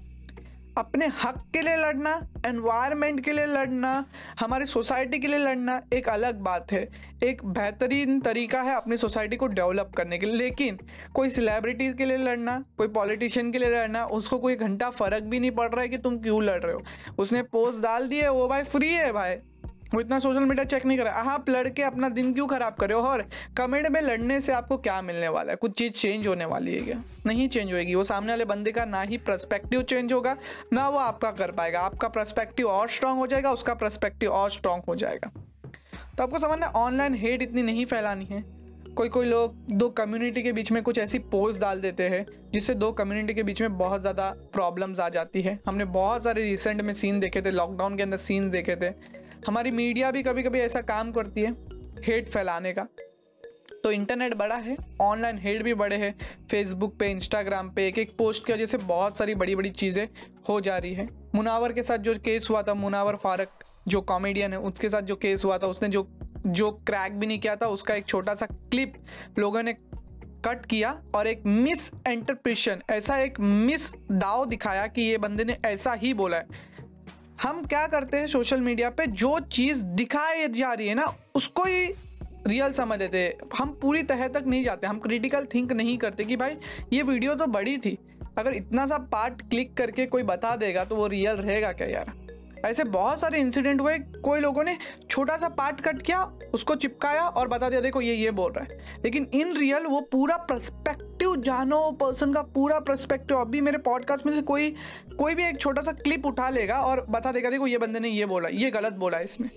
अपने 0.79 1.07
हक 1.07 1.51
के 1.53 1.61
लिए 1.61 1.77
लड़ना 1.77 2.29
एनवायरनमेंट 2.47 3.25
के 3.25 3.33
लिए 3.33 3.47
लड़ना, 3.47 4.05
हमारी 4.41 4.67
सोसाइटी 4.67 5.19
के 5.19 5.27
लिए 5.27 5.39
लड़ना 5.39 5.83
एक 5.93 6.09
अलग 6.09 6.39
बात 6.39 6.73
है। 6.73 6.89
एक 7.23 7.45
बेहतरीन 7.45 8.21
तरीका 8.21 8.63
है 8.63 8.75
अपनी 8.75 8.97
सोसाइटी 8.97 9.37
को 9.37 9.47
डेवलप 9.47 9.91
करने 9.97 10.19
के 10.19 10.27
लिए। 10.27 10.37
लेकिन 10.37 10.79
कोई 11.15 11.31
सेलिब्रिटीज़ 11.31 11.97
के 11.97 12.05
लिए 12.05 12.17
लड़ना, 12.17 12.63
कोई 12.79 12.89
पॉलिटिशियन 12.89 13.51
के 13.51 13.59
लिए 13.59 13.71
लड़ना, 13.71 14.05
उसको 14.05 14.39
कोई 14.39 14.55
घंटा 14.55 14.91
फ़र्क 14.91 15.25
भी 15.25 15.41
नहीं 15.41 15.51
पड़ 15.51 15.69
रहा 15.69 15.81
है 15.81 15.89
कि 15.89 15.99
तुम 15.99 16.19
क्यों 16.19 16.43
लड़ 16.43 16.63
रहे 16.63 16.75
हो। 16.75 16.81
उसने 17.19 17.43
पोस्ट 17.43 17.81
डाल 17.81 18.09
दिए 18.09 18.29
वो 18.29 18.49
भाई 18.49 18.63
फ्री 18.63 18.89
है 18.89 19.13
भाई। 19.13 19.37
वो 19.95 20.01
इतना 20.01 20.19
सोशल 20.19 20.41
मीडिया 20.41 20.65
चेक 20.65 20.85
नहीं 20.87 20.99
करा 20.99 21.11
आप 21.11 21.49
लड़के 21.51 21.83
अपना 21.83 22.09
दिन 22.09 22.33
क्यों 22.35 22.47
खराब 22.47 22.75
कर 22.75 22.89
रहे 22.89 22.99
हो? 22.99 23.07
और 23.07 23.25
कमेंट 23.57 23.89
में 23.89 24.01
लड़ने 24.01 24.41
से 24.41 24.53
आपको 24.53 24.77
क्या 24.79 25.01
मिलने 25.03 25.29
वाला 25.29 25.53
है? 25.53 25.57
कुछ 25.57 25.73
चीज़ 25.79 25.93
चेंज 25.93 26.27
होने 26.27 26.45
वाली 26.45 26.75
है 26.75 26.81
क्या? 26.81 27.03
नहीं 27.27 27.49
चेंज 27.49 27.73
होएगी। 27.73 27.95
वो 27.95 28.05
सामने 28.05 28.33
वाले 28.33 28.45
बंदे 28.45 28.73
का 28.73 28.85
ना 28.85 29.01
ही 29.03 29.19
प्रस्पेक्टिव 29.19 29.83
चेंज 29.83 30.13
होगा, 30.13 30.37
ना 30.73 30.89
वो 30.89 30.99
आपका 30.99 31.31
कर 31.33 31.51
पाएगा। 31.51 31.81
आपका 31.81 32.09
प्रस्पेक्टिव 32.09 32.67
और 32.67 32.89
स्ट्रांग 32.89 33.19
हो 33.19 33.27
जाएगा, 33.27 33.53
उसका 33.53 33.75
प्रस्पेक्टिव 33.75 34.33
और 34.33 34.51
स्ट्रांग 34.51 34.83
हो 34.89 34.95
जाएगा। 34.95 35.31
तो 36.17 36.23
आपको 36.23 36.39
समझना 36.39 36.67
ऑनलाइन 36.67 37.15
हेट 37.15 37.43
इतनी 37.43 37.63
नहीं 37.63 37.85
फैलानी 37.87 38.25
है। 38.25 38.45
कोई 38.97 39.09
कोई 39.09 39.27
लोग 39.27 39.55
दो 39.71 39.89
कम्युनिटी 39.91 40.43
के 40.43 40.53
बीच 40.53 40.71
में 40.73 40.83
कुछ 40.83 40.99
ऐसी 40.99 41.19
पोस्ट 41.19 41.61
डाल 41.61 41.81
देते 41.81 42.09
हैं, 42.09 42.25
जिससे 42.53 42.75
दो 42.75 42.91
कम्युनिटी 42.93 43.35
के 43.35 43.43
बीच 43.43 43.61
में 43.63 43.77
बहुत 43.79 44.01
ज़्यादा 44.01 44.29
प्रॉब्लम्स 44.53 45.01
आ 45.01 45.09
जाती 45.09 45.43
है। 45.43 45.59
हमने 45.67 45.85
बहुत 45.87 46.25
सारे 46.25 46.43
रिसेंट 46.43 46.81
में 46.83 46.93
सीन 46.93 47.21
देखे 47.21 47.43
थे 47.43 47.51
लॉकडाउन 47.51 47.97
के 47.97 48.03
अंदर 48.03 48.17
सीन 48.19 48.51
देखे 48.51 48.77
थे। 48.77 48.91
हमारी 49.47 49.71
मीडिया 49.71 50.11
भी 50.11 50.23
कभी 50.23 50.43
कभी 50.43 50.59
ऐसा 50.59 50.81
काम 50.81 51.13
करती 51.13 51.41
है 51.41 51.53
हेट 52.05 52.29
फैलाने 52.29 52.73
का। 52.73 52.87
तो 53.85 53.91
इंटरनेट 53.93 54.35
बड़ा 54.35 54.57
है 54.57 54.77
ऑनलाइन 55.01 55.39
हेट 55.39 55.63
भी 55.63 55.75
बड़े 55.75 55.97
हैं 55.97 56.15
फेसबुक 56.51 56.99
पे 56.99 57.11
इंस्टाग्राम 57.11 57.71
पे 57.71 57.87
एक 57.89 57.99
एक 57.99 58.17
पोस्ट 58.19 58.47
की 58.47 58.53
वजह 58.53 58.67
से 58.67 58.79
बहुत 58.79 59.17
सारी 59.17 59.35
बड़ी 59.35 59.55
बड़ी 59.57 59.71
चीज़ें 59.71 60.07
हो 60.49 60.61
जा 60.61 60.77
रही 60.79 60.95
है। 60.95 61.09
मुनावर 61.35 61.73
के 61.73 61.83
साथ 61.83 61.99
जो 61.99 62.15
केस 62.15 62.47
हुआ 62.51 62.63
था, 62.63 62.75
मुनावर 62.75 63.17
फारक, 63.17 63.65
जो 63.89 64.01
कॉमेडियन 64.01 64.53
है, 64.53 64.59
उसके 64.59 64.89
साथ 64.89 65.03
जो 65.03 65.17
केस 65.17 65.45
हुआ 65.45 65.59
था, 65.59 65.67
उसने 65.67 65.89
जो 65.89 66.07
जो 66.47 66.71
क्रैक 66.71 67.13
भी 67.13 67.27
नहीं 67.27 67.39
किया 67.39 67.57
था, 67.57 67.67
उसका 67.67 67.95
एक 67.95 68.07
छोटा 68.07 68.35
सा 68.35 68.47
क्लिप 68.47 68.93
लोगों 69.39 69.63
ने 69.63 69.73
कट 70.45 70.67
किया 70.67 70.91
और 71.15 71.27
एक 71.27 71.43
मिस 71.47 71.91
एंटरप्रेशन 72.09 72.83
ऐसा 72.91 73.19
एक 73.19 73.41
मिस 73.41 73.93
दाव 74.13 74.45
दिखाया 74.47 74.87
कि 74.87 75.03
ये 75.03 75.19
बंदे 75.19 75.45
ने 75.45 75.57
ऐसा 75.67 75.93
ही 75.93 76.13
बोला 76.15 76.37
है। 76.37 76.69
हम 77.43 77.63
क्या 77.65 77.87
करते 77.87 78.17
हैं 78.17 78.27
सोशल 78.27 78.61
मीडिया 78.61 78.89
पे? 78.91 79.07
जो 79.07 79.39
चीज़ 79.41 79.83
दिखाई 79.83 80.49
जा 80.49 80.73
रही 80.73 80.89
है 80.89 80.95
ना, 80.95 81.05
उसको 81.35 81.65
ही 81.65 81.87
रियल 82.47 82.73
समझ 82.73 82.99
लेते 82.99 83.19
हैं। 83.19 83.35
हम 83.59 83.71
पूरी 83.83 84.03
तह 84.03 84.27
तक 84.29 84.45
नहीं 84.47 84.65
जाते। 84.65 84.87
हम 84.87 84.99
क्रिटिकल 84.99 85.47
थिंक 85.55 85.73
नहीं 85.73 85.97
करते 85.99 86.25
कि 86.25 86.37
भाई, 86.37 86.57
ये 86.93 87.03
वीडियो 87.03 87.35
तो 87.35 87.47
बड़ी 87.47 87.77
थी, 87.79 87.97
अगर 88.39 88.55
इतना 88.55 88.87
सा 88.87 88.99
पार्ट 89.13 89.41
क्लिक 89.43 89.75
करके 89.75 90.07
कोई 90.07 90.23
बता 90.23 90.55
देगा 90.57 90.85
तो 90.85 90.97
वो 90.97 91.07
रियल 91.07 91.37
रहेगा 91.37 91.73
क्या 91.73 91.89
यार? 91.89 92.13
ऐसे 92.65 92.85
बहुत 92.85 93.21
सारे 93.21 93.39
इंसिडेंट 93.39 93.81
हुए, 93.81 93.99
कोई 93.99 94.41
लोगों 94.41 94.65
ने 94.65 94.77
छोटा 95.11 95.37
सा 95.37 95.49
पार्ट 95.49 95.81
कट 95.81 96.03
किया, 96.03 96.23
उसको 96.55 96.75
चिपकाया 96.75 97.23
और 97.23 97.49
बता 97.49 97.69
दिया, 97.69 97.81
देखो 97.81 98.01
ये 98.01 98.15
ये 98.15 98.31
बोल 98.31 98.53
रहा 98.53 98.65
है। 98.65 98.99
लेकिन 99.05 99.27
इन 99.35 99.57
रियल 99.57 99.87
वो 99.87 100.01
पूरा 100.13 100.37
प्रस्पेक्टिव 100.37 101.37
जानो 101.37 101.91
पर्सन 101.93 102.33
का 102.33 102.43
पूरा 102.55 102.79
प्रस्पेक्टिव 102.81 103.41
अभी 103.41 103.61
मेरे 103.61 103.79
पॉडकास्ट 103.81 104.27
में 104.27 104.33
से 104.33 104.43
कोई 104.43 104.75
कोई 105.19 105.35
भी 105.35 105.45
एक 105.45 105.61
छोटा 105.61 105.83
सा 105.83 105.93
क्लिप 105.93 106.27
उठा 106.27 106.49
लेगा 106.51 106.81
और 106.81 107.05
बता 107.11 107.33
देगा, 107.33 107.51
देखो 107.51 107.67
ये 107.67 107.79
बंदे 107.79 108.01
ने 108.01 108.09
ये 108.09 108.27
बोला, 108.27 108.49
ये 108.49 108.71
गलत 108.71 108.93
बोला 108.95 109.19
इसने। 109.21 109.49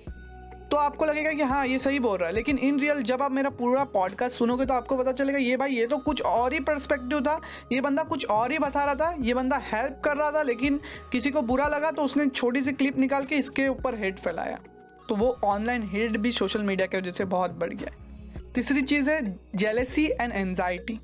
तो 0.74 0.78
आपको 0.78 1.06
लगेगा 1.06 1.32
कि 1.32 1.44
हाँ 1.44 1.66
ये 1.68 1.78
सही 1.80 2.00
बोल 2.00 2.18
रहा 2.18 2.28
है। 2.30 2.36
लेकिन 2.36 2.58
इन 2.58 2.80
रियल 2.80 3.02
जब 3.04 3.22
आप 3.22 3.32
मेरा 3.32 3.50
पूरा 3.50 3.84
पॉडकास्ट 3.86 4.38
सुनोगे 4.38 4.66
तो 4.66 4.74
आपको 4.74 4.96
पता 4.98 5.12
चलेगा, 5.12 5.38
ये 5.40 5.58
भाई, 5.58 5.72
ये 5.72 5.86
तो 5.88 5.98
कुछ 5.98 6.22
और 6.22 6.54
ही 6.54 6.60
परस्पेक्टिव 6.60 7.20
था। 7.22 7.40
ये 7.72 7.82
बंदा 7.82 8.04
कुछ 8.04 8.26
और 8.28 8.52
ही 8.52 8.58
बता 8.60 8.86
रहा 8.86 8.96
था। 8.96 9.14
ये 9.22 9.34
बंदा 9.34 9.62
हेल्प 9.66 10.02
कर 10.06 10.18
रहा 10.18 10.32
था, 10.32 10.42
लेकिन 10.42 10.80
किसी 11.12 11.32
को 11.32 11.42
बुरा 11.42 11.68
लगा 11.68 11.92
तो 11.92 12.04
उसने 12.04 12.26
छोटी 12.28 12.64
सी 12.64 12.72
क्लिप 12.72 12.98
निकाल 12.98 13.26
के 13.26 13.36
इसके 13.36 13.68
ऊपर 13.68 13.96
हेट 13.96 14.20
फैलाया। 14.20 14.58
तो 15.10 15.16
वो 15.16 15.36
ऑनलाइन 15.44 15.88
हेट 15.92 16.18
भी 16.18 16.32
सोशल 16.32 16.64
मीडिया 16.64 16.88
की 16.88 16.98
वजह 16.98 17.12
से 17.12 17.26
बहुत 17.28 17.52
बढ़ 17.52 17.74
गया 17.74 17.92
है। 17.92 18.52
तीसरी 18.54 18.82
चीज़ 18.84 19.10
है 19.10 19.22
जेलेसी 19.56 20.06
एंड 20.12 20.34
एनजाइटी 20.34 21.00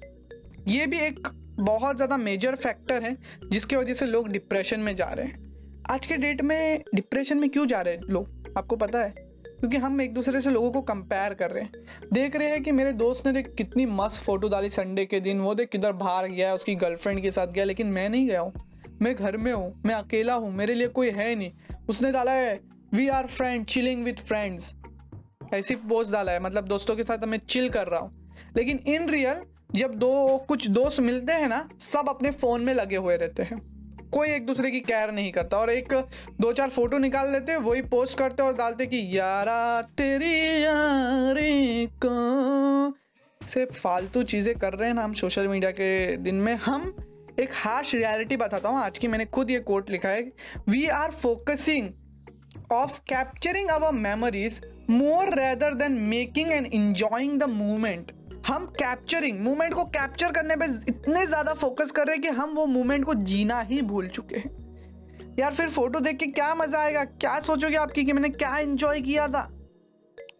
ये 0.67 0.87
भी 0.87 0.99
एक 0.99 1.27
बहुत 1.61 1.95
ज़्यादा 1.95 2.17
मेजर 2.17 2.55
फैक्टर 2.57 3.03
है, 3.03 3.15
जिसकी 3.43 3.75
वजह 3.75 3.93
से 3.93 4.05
लोग 4.05 4.29
डिप्रेशन 4.29 4.79
में 4.79 4.95
जा 4.95 5.07
रहे 5.07 5.25
हैं। 5.25 5.81
आज 5.91 6.05
के 6.05 6.17
डेट 6.17 6.41
में 6.41 6.83
डिप्रेशन 6.95 7.37
में 7.37 7.49
क्यों 7.49 7.67
जा 7.67 7.81
रहे 7.81 7.93
हैं 7.93 8.01
लोग? 8.09 8.53
आपको 8.57 8.75
पता 8.75 8.99
है? 8.99 9.28
क्योंकि 9.59 9.77
हम 9.77 10.01
एक 10.01 10.13
दूसरे 10.13 10.41
से 10.41 10.51
लोगों 10.51 10.71
को 10.71 10.81
कंपेयर 10.81 11.33
कर 11.33 11.51
रहे 11.51 11.63
हैं। 11.63 11.71
देख 12.13 12.35
रहे 12.35 12.49
हैं 12.49 12.63
कि 12.63 12.71
मेरे 12.71 12.91
दोस्त 12.93 13.27
ने 13.27 13.33
देख 13.33 13.53
कितनी 13.57 13.85
मस्त 13.85 14.23
फ़ोटो 14.23 14.49
डाली 14.49 14.69
संडे 14.69 15.05
के 15.05 15.19
दिन। 15.19 15.39
वो 15.39 15.55
देख 15.55 15.69
किधर 15.69 15.91
बाहर 15.91 16.27
गया, 16.27 16.53
उसकी 16.53 16.75
गर्लफ्रेंड 16.75 17.21
के 17.21 17.31
साथ 17.31 17.47
गया, 17.47 17.63
लेकिन 17.63 17.87
मैं 17.87 18.09
नहीं 18.09 18.27
गया 18.27 18.41
हूँ। 18.41 18.53
मैं 19.01 19.15
घर 19.15 19.37
में 19.37 19.51
हूँ, 19.53 19.81
मैं 19.85 19.95
अकेला 19.95 20.33
हूँ, 20.33 20.51
मेरे 20.53 20.73
लिए 20.73 20.87
कोई 20.87 21.11
है 21.11 21.35
नहीं। 21.35 21.51
उसने 21.89 22.11
डाला 22.11 22.31
है 22.31 22.59
we 22.93 23.07
are 23.07 23.27
friend 23.27 23.65
chilling 23.65 24.03
with 24.03 24.25
friends 24.25 24.75
ऐसी 25.53 25.75
पोस्ट 25.75 26.11
डाला 26.11 26.31
है 26.31 26.39
मतलब 26.39 26.67
दोस्तों 26.67 26.95
के 26.95 27.03
साथ 27.03 27.23
मैं 27.27 27.37
चिल 27.37 27.69
कर 27.69 27.87
रहा 27.87 27.99
हूँ। 27.99 28.11
लेकिन 28.57 28.79
इन 28.87 29.09
रियल 29.09 29.41
जब 29.75 29.95
दो, 29.95 30.37
कुछ 30.47 30.67
दोस्त 30.67 30.99
मिलते 30.99 31.33
हैं 31.33 31.47
ना, 31.47 31.67
सब 31.79 32.09
अपने 32.09 32.31
फ़ोन 32.31 32.61
में 32.61 32.73
लगे 32.73 32.95
हुए 32.95 33.15
रहते 33.17 33.43
हैं। 33.43 33.59
कोई 34.11 34.29
एक 34.29 34.45
दूसरे 34.45 34.71
की 34.71 34.79
केयर 34.79 35.11
नहीं 35.11 35.31
करता 35.31 35.57
और 35.57 35.69
एक 35.69 35.93
दो 36.41 36.51
चार 36.53 36.69
फ़ोटो 36.69 36.97
निकाल 36.97 37.31
लेते, 37.31 37.55
वही 37.55 37.81
पोस्ट 37.81 38.17
करते 38.17 38.43
और 38.43 38.53
डालते 38.53 38.85
कि, 38.85 39.05
यारा, 39.17 39.81
तेरी 39.81 40.63
यारी 40.63 41.85
को 42.05 42.97
से 43.41 43.65
फालतू 43.65 44.23
चीज़ें 44.23 44.55
कर 44.55 44.73
रहे 44.73 44.87
हैं 44.87 44.95
ना 44.95 45.03
हम 45.03 45.13
सोशल 45.13 45.47
मीडिया 45.47 45.71
के 45.71 46.17
दिन 46.17 46.35
में। 46.35 46.53
हम 46.55 46.91
एक 47.39 47.49
हार्श 47.53 47.93
रियलिटी 47.95 48.37
बताता 48.37 48.69
हूँ। 48.69 48.79
आज 48.79 48.97
की 48.97 49.07
मैंने 49.07 49.25
खुद 49.25 49.51
ये 49.51 49.59
कोट 49.59 49.89
लिखा 49.89 50.09
है 50.09 50.25
we 50.69 50.85
are 50.87 51.11
focusing 51.11 51.89
of 52.71 52.99
capturing 53.09 53.69
our 53.69 53.91
memories 53.91 54.61
more 54.89 55.33
rather 55.39 55.73
than 55.73 55.91
making 56.07 56.51
and 56.51 56.65
enjoying 56.65 57.39
the 57.39 57.43
movement 57.43 58.11
हम 58.47 58.65
कैप्चरिंग 58.75 59.39
मूवमेंट 59.39 59.73
को 59.73 59.83
कैप्चर 59.85 60.31
करने 60.31 60.55
पे 60.55 60.65
इतने 60.89 61.25
ज़्यादा 61.27 61.53
फोकस 61.53 61.91
कर 61.91 62.07
रहे 62.07 62.15
हैं 62.15 62.21
कि 62.21 62.29
हम 62.29 62.53
वो 62.55 62.65
मूवमेंट 62.65 63.05
को 63.05 63.13
जीना 63.13 63.59
ही 63.61 63.81
भूल 63.81 64.07
चुके 64.07 64.37
हैं। 64.37 65.35
यार 65.39 65.53
फिर 65.53 65.69
फ़ोटो 65.69 65.99
देख 65.99 66.17
के 66.17 66.27
क्या 66.27 66.53
मज़ा 66.55 66.79
आएगा? 66.79 67.03
क्या 67.03 67.39
सोचोगे 67.39 67.75
आपकी 67.75 68.03
कि 68.05 68.13
मैंने 68.13 68.29
क्या 68.29 68.57
इन्जॉय 68.57 69.01
किया 69.01 69.27
था? 69.27 69.47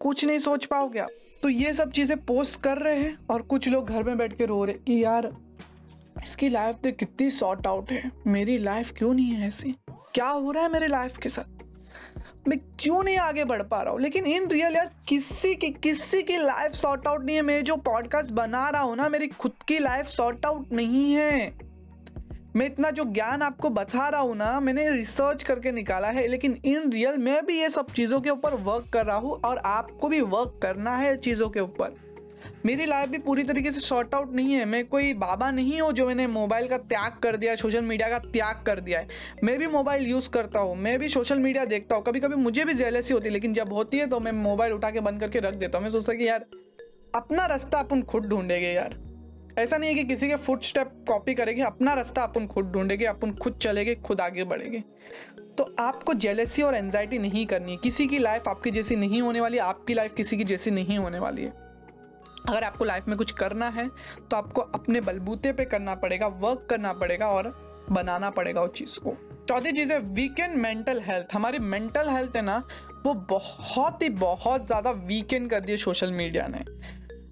कुछ 0.00 0.24
नहीं 0.24 0.38
सोच 0.38 0.64
पाओगे 0.64 0.98
आप। 0.98 1.10
तो 1.42 1.48
ये 1.48 1.72
सब 1.74 1.90
चीज़ें 1.92 2.16
पोस्ट 2.24 2.60
कर 2.62 2.78
रहे 2.78 2.98
हैं 2.98 3.16
और 3.30 3.42
कुछ 3.42 3.68
लोग 3.68 3.88
घर 3.88 4.02
में 4.02 4.16
बैठ 4.18 4.36
के 4.38 4.46
रो 4.46 4.64
रहे 4.64 4.74
कि 4.76 5.02
यार, 5.04 5.30
इसकी 6.22 6.48
लाइफ 6.48 6.76
तो 6.76 6.92
कितनी 6.92 7.30
सॉर्ट 7.30 7.66
आउट 7.66 7.90
है। 7.92 8.10
मेरी 8.26 8.58
लाइफ 8.58 8.92
क्यों 8.98 9.12
नहीं 9.14 9.30
है 9.30 9.48
ऐसी? 9.48 9.74
क्या 10.14 10.28
हो 10.28 10.50
रहा 10.50 10.62
है 10.62 10.72
मेरे 10.72 10.86
लाइफ 10.86 11.18
के 11.18 11.28
साथ? 11.28 11.64
मैं 12.48 12.58
क्यों 12.78 13.02
नहीं 13.02 13.16
आगे 13.16 13.44
बढ़ 13.44 13.62
पा 13.62 13.82
रहा 13.82 13.92
हूँ? 13.92 14.00
लेकिन 14.00 14.26
इन 14.26 14.46
रियल 14.46 14.76
यार, 14.76 14.90
किसी 15.08 15.54
की 15.54 15.70
किसी 15.70 16.22
की 16.22 16.36
लाइफ 16.36 16.72
सॉर्ट 16.72 17.06
आउट 17.06 17.24
नहीं 17.24 17.36
है। 17.36 17.42
मैं 17.42 17.64
जो 17.64 17.76
पॉडकास्ट 17.76 18.32
बना 18.32 18.68
रहा 18.68 18.82
हूँ 18.82 18.96
ना, 18.96 19.08
मेरी 19.08 19.26
खुद 19.26 19.52
की 19.68 19.78
लाइफ 19.78 20.06
सॉर्ट 20.06 20.46
आउट 20.46 20.72
नहीं 20.72 21.12
है। 21.12 21.54
मैं 22.56 22.66
इतना 22.66 22.90
जो 22.90 23.04
ज्ञान 23.04 23.42
आपको 23.42 23.70
बता 23.70 24.08
रहा 24.08 24.20
हूँ 24.20 24.36
ना, 24.36 24.60
मैंने 24.60 24.90
रिसर्च 24.90 25.42
करके 25.42 25.72
निकाला 25.72 26.08
है। 26.08 26.26
लेकिन 26.26 26.60
इन 26.64 26.92
रियल 26.92 27.16
मैं 27.16 27.46
भी 27.46 27.60
ये 27.60 27.70
सब 27.70 27.92
चीज़ों 27.92 28.20
के 28.20 28.30
ऊपर 28.30 28.54
वर्क 28.54 28.90
कर 28.92 29.06
रहा 29.06 29.16
हूँ 29.16 29.30
और 29.30 29.58
आपको 29.58 30.08
भी 30.08 30.20
वर्क 30.20 30.58
करना 30.62 30.96
है 30.96 31.16
चीज़ों 31.16 31.48
के 31.48 31.60
ऊपर। 31.60 32.09
मेरी 32.66 32.86
लाइफ 32.86 33.08
भी 33.08 33.18
पूरी 33.18 33.42
तरीके 33.44 33.70
से 33.70 33.80
शॉर्ट 33.80 34.14
आउट 34.14 34.32
नहीं 34.32 34.54
है। 34.54 34.64
मैं 34.64 34.84
कोई 34.86 35.12
बाबा 35.14 35.50
नहीं 35.50 35.80
हूँ 35.80 35.92
जो 35.92 36.06
मैंने 36.06 36.26
मोबाइल 36.26 36.68
का 36.68 36.78
त्याग 36.78 37.18
कर 37.22 37.36
दिया 37.36 37.52
है 37.52 37.56
सोशल 37.56 37.82
मीडिया 37.82 38.08
का 38.08 38.18
त्याग 38.26 38.62
कर 38.66 38.80
दिया 38.80 39.00
है। 39.00 39.08
मैं 39.44 39.58
भी 39.58 39.66
मोबाइल 39.66 40.06
यूज़ 40.06 40.30
करता 40.30 40.60
हूँ, 40.60 40.76
मैं 40.76 40.98
भी 40.98 41.08
सोशल 41.08 41.38
मीडिया 41.38 41.64
देखता 41.64 41.96
हूँ। 41.96 42.04
कभी 42.04 42.20
कभी 42.20 42.36
मुझे 42.36 42.64
भी 42.64 42.74
जेलसी 42.74 43.14
होती 43.14 43.28
है, 43.28 43.32
लेकिन 43.32 43.54
जब 43.54 43.72
होती 43.72 43.98
है 43.98 44.06
तो 44.06 44.20
मैं 44.20 44.32
मोबाइल 44.32 44.72
उठा 44.72 44.90
के 44.90 45.00
बंद 45.00 45.20
करके 45.20 45.38
रख 45.38 45.54
देता 45.54 45.78
हूँ। 45.78 45.84
मैं 45.84 45.92
सोचता 45.92 46.12
कि 46.12 46.28
यार, 46.28 46.46
अपना 47.14 47.46
रास्ता 47.46 47.78
अपन 47.78 48.02
खुद 48.02 48.26
ढूंढेंगे 48.26 48.68
यार। 48.68 48.98
ऐसा 49.58 49.76
नहीं 49.76 49.90
है 49.90 49.94
कि 49.94 50.04
किसी 50.04 50.28
के 50.28 50.36
फुट 50.36 50.62
स्टेप 50.62 50.92
कॉपी 51.08 51.34
करेंगे, 51.34 51.62
अपना 51.62 51.94
रास्ता 51.94 52.22
अपन 52.22 52.46
खुद 52.46 52.70
ढूंढेंगे, 52.72 53.04
अपन 53.04 53.32
खुद 53.32 53.58
चलेंगे, 53.62 53.94
खुद 53.94 54.20
आगे 54.20 54.44
बढ़ेंगे। 54.44 54.82
तो 55.58 55.74
आपको 55.78 56.14
जेलेसी 56.14 56.62
और 56.62 56.74
एनजाइटी 56.74 57.18
नहीं 57.18 57.44
करनी 57.46 57.76
किसी 57.76 58.06
की 58.06 58.18
लाइफ 58.18 58.48
आपकी 58.48 58.70
जैसी 58.70 58.96
नहीं 58.96 59.22
होने 59.22 59.40
वाली, 59.40 59.58
आपकी 59.58 59.94
लाइफ 59.94 60.14
किसी 60.14 60.36
की 60.36 60.44
जैसी 60.44 60.70
नहीं 60.70 60.98
होने 60.98 61.18
वाली 61.18 61.42
है। 61.42 61.69
अगर 62.40 62.64
आपको 62.64 62.84
लाइफ 62.84 63.08
में 63.08 63.16
कुछ 63.18 63.32
करना 63.32 63.68
है 63.68 63.88
तो 64.30 64.36
आपको 64.36 64.60
अपने 64.74 65.00
बलबूते 65.00 65.52
पे 65.52 65.64
करना 65.64 65.94
पड़ेगा 65.96 66.26
वर्क 66.38 66.66
करना 66.70 66.92
पड़ेगा 66.94 67.26
और 67.28 67.54
बनाना 67.90 68.30
पड़ेगा 68.30 68.62
उस 68.62 68.70
चीज़ 68.70 68.98
को। 69.00 69.14
चौथी 69.48 69.72
चीज़ 69.72 69.92
है 69.92 69.98
वीकेंड 70.14 70.56
मेंटल 70.56 71.00
हेल्थ 71.02 71.34
हमारी 71.34 71.58
मेंटल 71.58 72.08
हेल्थ 72.08 72.36
है 72.36 72.42
ना, 72.42 72.56
वो 73.06 73.14
बहुत 73.30 74.02
ही 74.02 74.08
बहुत 74.10 74.66
ज़्यादा 74.66 74.90
वीकेंड 74.90 75.48
कर 75.50 75.60
दिए 75.60 75.76
सोशल 75.78 76.12
मीडिया 76.12 76.46
ने। 76.48 76.64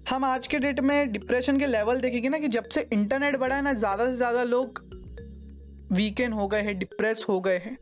हम 0.09 0.23
आज 0.25 0.47
के 0.47 0.59
डेट 0.59 0.79
में 0.79 1.11
डिप्रेशन 1.11 1.59
के 1.59 1.65
लेवल 1.67 1.99
देखेंगे 2.01 2.29
ना 2.29 2.37
कि 2.39 2.47
जब 2.47 2.69
से 2.69 2.87
इंटरनेट 2.93 3.37
बढ़ा 3.37 3.55
है 3.55 3.61
ना, 3.61 3.73
ज़्यादा 3.73 4.05
से 4.05 4.15
ज़्यादा 4.15 4.43
लोग 4.45 4.83
वीकेंड 5.91 6.33
हो 6.33 6.47
गए 6.47 6.61
हैं 6.61 6.77
डिप्रेस 6.79 7.25
हो 7.29 7.39
गए 7.41 7.57
हैं। 7.57 7.77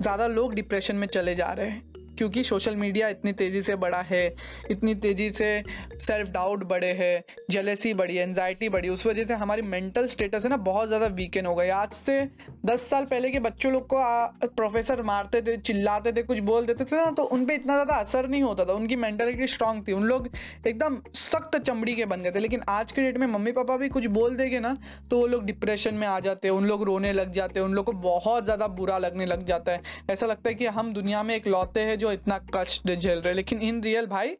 ज़्यादा 0.00 0.26
लोग 0.26 0.54
डिप्रेशन 0.54 0.96
में 0.96 1.06
चले 1.08 1.34
जा 1.34 1.52
रहे 1.52 1.68
हैं। 1.68 1.87
क्योंकि 2.18 2.42
सोशल 2.44 2.76
मीडिया 2.76 3.08
इतनी 3.08 3.32
तेज़ी 3.34 3.62
से 3.62 3.76
बढ़ा 3.76 4.00
है, 4.02 4.34
इतनी 4.70 4.94
तेज़ी 4.96 5.28
से 5.30 5.62
सेल्फ 6.00 6.30
डाउट 6.30 6.64
बढ़े 6.68 6.92
है 6.94 7.24
जेलेसी 7.50 7.94
बढ़ी 7.94 8.16
है 8.16 8.22
एनजाइटी 8.22 8.68
बढ़ी 8.68 8.88
उस 8.88 9.06
वजह 9.06 9.24
से 9.24 9.34
हमारी 9.36 9.62
मेंटल 9.64 10.06
स्टेटस 10.08 10.44
है 10.44 10.50
ना 10.50 10.56
बहुत 10.64 10.88
ज़्यादा 10.88 11.06
वीकेन 11.14 11.46
हो 11.46 11.54
गई। 11.54 11.68
आज 11.70 11.92
से 11.92 12.20
दस 12.66 12.88
साल 12.90 13.04
पहले 13.06 13.30
के 13.30 13.38
बच्चों 13.40 13.72
लोग 13.72 13.86
को 13.88 14.48
प्रोफेसर 14.48 15.02
मारते 15.04 15.42
थे, 15.42 15.56
चिल्लाते 15.58 16.12
थे, 16.12 16.22
कुछ 16.24 16.38
बोल 16.40 16.66
देते 16.66 16.84
थे 16.84 16.96
ना 16.96 17.10
तो 17.12 17.22
उन 17.24 17.44
पर 17.46 17.52
इतना 17.52 17.74
ज़्यादा 17.74 17.94
असर 17.96 18.28
नहीं 18.28 18.42
होता 18.42 18.64
था। 18.64 18.72
उनकी 18.74 18.96
मेंटेलिटी 18.98 19.46
स्ट्रांग 19.48 19.82
थी। 19.88 19.92
उन 19.92 20.04
लोग 20.04 20.28
एकदम 20.66 21.00
सख्त 21.16 21.56
चमड़ी 21.58 21.94
के 21.94 22.04
बन 22.06 22.20
गए 22.20 22.30
थे। 22.30 22.38
लेकिन 22.38 22.62
आज 22.68 22.92
के 22.92 23.02
डेट 23.02 23.18
में 23.18 23.26
मम्मी 23.28 23.52
पापा 23.52 23.76
भी 23.76 23.88
कुछ 23.88 24.06
बोल 24.08 24.36
देंगे 24.36 24.60
ना 24.60 24.76
तो 25.10 25.18
वो 25.18 25.26
लोग 25.26 25.44
डिप्रेशन 25.46 25.94
में 25.94 26.06
आ 26.06 26.18
जाते 26.20 26.48
हैं, 26.48 26.54
उन 26.54 26.66
लोग 26.66 26.82
रोने 26.84 27.12
लग 27.12 27.32
जाते 27.32 27.60
हैं, 27.60 27.66
उन 27.66 27.74
लोग 27.74 27.84
को 27.86 27.92
बहुत 27.92 28.44
ज़्यादा 28.44 28.66
बुरा 28.70 28.98
लगने 28.98 29.26
लग 29.26 29.44
जाता 29.46 29.72
है। 29.72 29.82
ऐसा 30.10 30.26
लगता 30.26 30.48
है 30.48 30.54
कि 30.54 30.66
हम 30.68 30.92
दुनिया 30.94 31.22
में 31.22 31.34
एक 31.34 31.46
लौते 31.48 31.80
हैं 31.80 31.98
जो 31.98 32.07
जो 32.08 32.12
इतना 32.12 32.38
कष्ट 32.54 32.90
झेल 32.90 33.18
रहे 33.18 33.34
लेकिन 33.34 33.60
इन 33.62 33.82
रियल 33.82 34.06
भाई 34.08 34.36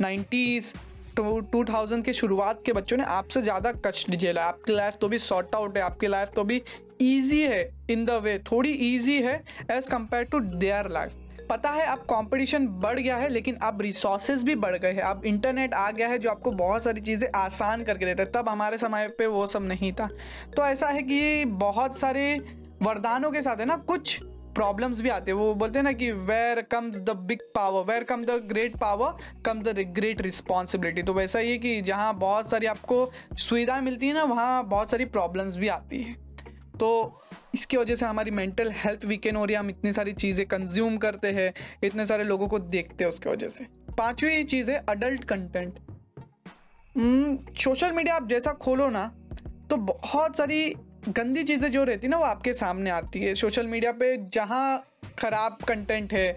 नाइन्टीज़ 0.00 0.72
टू 1.16 1.64
थाउज़ेंड 1.64 2.04
के 2.04 2.12
शुरुआत 2.12 2.62
के 2.66 2.72
बच्चों 2.72 2.96
ने 2.96 3.04
आपसे 3.04 3.40
ज़्यादा 3.42 3.72
कष्ट 3.86 4.10
झेला 4.10 4.42
आपकी 4.42 4.72
लाइफ 4.72 4.96
तो 5.00 5.08
भी 5.08 5.18
सॉर्ट 5.18 5.54
आउट 5.54 5.76
है, 5.76 5.82
आपकी 5.82 6.06
लाइफ 6.06 6.28
तो 6.34 6.44
भी 6.44 6.62
ईजी 7.02 7.40
है 7.42 7.70
इन 7.90 8.04
द 8.04 8.10
वे 8.22 8.38
थोड़ी 8.52 8.70
ईजी 8.86 9.18
है 9.22 9.34
as 9.70 9.88
compare 9.88 10.24
to 10.24 10.40
their 10.40 10.88
life 10.90 11.12
पता 11.50 11.70
है 11.70 11.84
अब 11.86 11.98
कंपटीशन 12.10 12.66
बढ़ 12.80 12.98
गया 12.98 13.16
है, 13.16 13.28
लेकिन 13.28 13.54
अब 13.62 13.80
रिसोर्सेज 13.82 14.42
भी 14.44 14.54
बढ़ 14.56 14.76
गए 14.76 14.92
हैं। 14.92 15.02
अब 15.02 15.24
इंटरनेट 15.26 15.74
आ 15.74 15.90
गया 15.90 16.08
है 16.08 16.18
जो 16.18 16.30
आपको 16.30 16.50
बहुत 16.52 16.82
सारी 16.84 17.00
चीज़ें 17.00 17.28
आसान 17.36 17.82
करके 17.84 18.06
देता 18.06 18.22
है। 18.22 18.30
तब 18.32 18.48
हमारे 18.48 18.78
समय 18.78 19.08
पे 19.18 19.26
वो 19.26 19.46
सब 19.46 19.66
नहीं 19.66 19.92
था। 19.92 20.08
तो 20.56 20.66
ऐसा 20.66 20.88
है 20.88 21.02
कि 21.02 21.44
बहुत 21.44 21.98
सारे 21.98 22.38
वरदानों 22.82 23.30
के 23.30 23.42
साथ 23.42 23.56
है 23.56 23.64
ना, 23.66 23.76
कुछ 23.78 24.20
प्रॉब्लम्स 24.54 25.00
भी 25.00 25.08
आते 25.08 25.30
हैं। 25.30 25.38
वो 25.38 25.54
बोलते 25.54 25.78
हैं 25.78 25.84
ना 25.84 25.92
कि 25.92 26.10
where 26.12 26.60
comes 26.70 26.98
the 27.00 27.10
big 27.26 27.40
power 27.54 27.84
where 27.84 28.04
come 28.04 28.24
the 28.24 28.40
great 28.48 28.76
power 28.76 29.42
come 29.46 29.62
the 29.62 29.78
great 29.94 30.20
responsibility 30.22 31.02
तो 31.02 31.12
वैसा 31.14 31.38
ही 31.38 31.50
है 31.50 31.58
कि 31.58 31.80
जहाँ 31.82 32.14
बहुत 32.18 32.50
सारी 32.50 32.66
आपको 32.66 33.04
सुविधाएँ 33.38 33.82
मिलती 33.82 34.08
है 34.08 34.14
ना, 34.14 34.24
वहाँ 34.24 34.64
बहुत 34.66 34.90
सारी 34.90 35.04
प्रॉब्लम्स 35.06 35.56
भी 35.56 35.68
आती 35.68 36.02
हैं। 36.02 36.16
तो 36.78 37.20
इसकी 37.54 37.76
वजह 37.76 37.94
से 37.94 38.06
हमारी 38.06 38.30
मेंटल 38.30 38.70
हेल्थ 38.74 39.04
वीकेंड 39.04 39.36
हो 39.36 39.44
रही 39.44 39.54
है। 39.54 39.60
हम 39.60 39.70
इतनी 39.70 39.92
सारी 39.92 40.12
चीज़ें 40.14 40.44
कंज्यूम 40.46 40.96
करते 40.96 41.28
हैं, 41.28 41.52
इतने 41.84 42.06
सारे 42.06 42.24
लोगों 42.24 42.48
को 42.48 42.58
देखते 42.58 43.04
हैं 43.04 43.08
उसकी 43.08 43.28
वजह 43.28 43.48
से। 43.48 43.66
पांचवी 43.98 44.42
चीज़ 44.44 44.70
है 44.70 44.84
अडल्ट 44.88 45.24
कंटेंट 45.24 45.78
सोशल 47.58 47.92
मीडिया 47.92 48.14
आप 48.16 48.28
जैसा 48.28 48.52
खोलो 48.52 48.88
ना 48.88 49.06
तो 49.70 49.76
बहुत 49.78 50.36
सारी 50.36 50.74
गंदी 51.08 51.42
चीज़ें 51.44 51.70
जो 51.72 51.84
रहती 51.84 52.06
है 52.06 52.10
ना, 52.10 52.16
वो 52.16 52.24
आपके 52.24 52.52
सामने 52.52 52.90
आती 52.90 53.20
है। 53.20 53.34
सोशल 53.36 53.66
मीडिया 53.66 53.92
पे 53.92 54.16
जहाँ 54.28 54.84
ख़राब 55.18 55.58
कंटेंट 55.68 56.12
है 56.12 56.30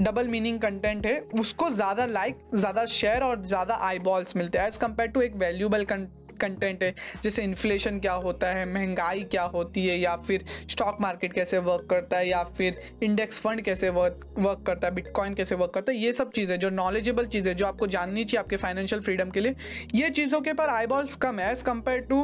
डबल 0.00 0.28
मीनिंग 0.28 0.58
कंटेंट 0.60 1.06
है, 1.06 1.18
उसको 1.40 1.68
ज़्यादा 1.70 2.04
लाइक 2.06 2.36
ज़्यादा 2.54 2.84
शेयर 2.86 3.22
और 3.22 3.42
ज़्यादा 3.42 3.74
आई 3.82 3.98
बॉल्स 4.00 4.36
मिलते 4.36 4.58
हैं। 4.58 4.66
एज़ 4.68 4.78
कंपेयर 4.78 5.10
टू 5.10 5.20
एक 5.22 5.34
वैल्यूबल 5.36 5.84
कंटेंट 5.84 6.82
है, 6.82 6.94
जैसे 7.22 7.42
इन्फ्लेशन 7.42 7.98
क्या 8.00 8.12
होता 8.14 8.48
है, 8.48 8.64
महँगाई 8.66 9.22
क्या 9.22 9.42
होती 9.44 9.86
है, 9.86 9.98
या 9.98 10.14
फिर 10.18 10.44
स्टॉक 10.70 11.00
मार्केट 11.00 11.32
कैसे 11.32 11.58
वर्क 11.60 11.86
करता 11.90 12.18
है, 12.18 12.28
या 12.28 12.42
फिर 12.56 12.80
इंडेक्स 13.02 13.40
फंड 13.40 13.62
कैसे 13.62 13.88
वर्क 13.90 14.26
वर्क 14.38 14.62
करता 14.66 14.88
है 14.88 14.94
बिटकॉइन 14.94 15.34
कैसे 15.34 15.54
वर्क 15.54 15.72
करता 15.74 15.92
है, 15.92 15.98
ये 15.98 16.12
सब 16.12 16.30
चीज़ें 16.32 16.58
जो 16.58 16.70
नॉलेजेबल 16.70 17.26
चीज़ें, 17.26 17.54
जो 17.56 17.66
आपको 17.66 17.86
जाननी 17.88 18.24
चाहिए 18.24 18.42
आपके 18.42 18.56
फाइनेंशियल 18.58 19.02
फ्रीडम 19.02 19.30
के 19.30 19.40
लिए, 19.40 19.54
ये 19.94 20.10
चीज़ों 20.10 20.40
के 20.40 20.52
पर 20.52 20.68
आई 20.68 20.86
बॉल्स 20.86 21.16
कम 21.16 21.40
है। 21.40 21.50
एज़ 21.52 21.64
कंपेयर 21.64 22.00
टू 22.00 22.22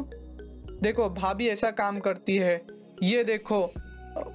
देखो, 0.87 1.09
भाभी 1.11 1.49
ऐसा 1.49 1.71
काम 1.73 1.99
करती 2.01 2.37
है। 2.37 2.61
ये 3.03 3.25
देखो 3.25 3.59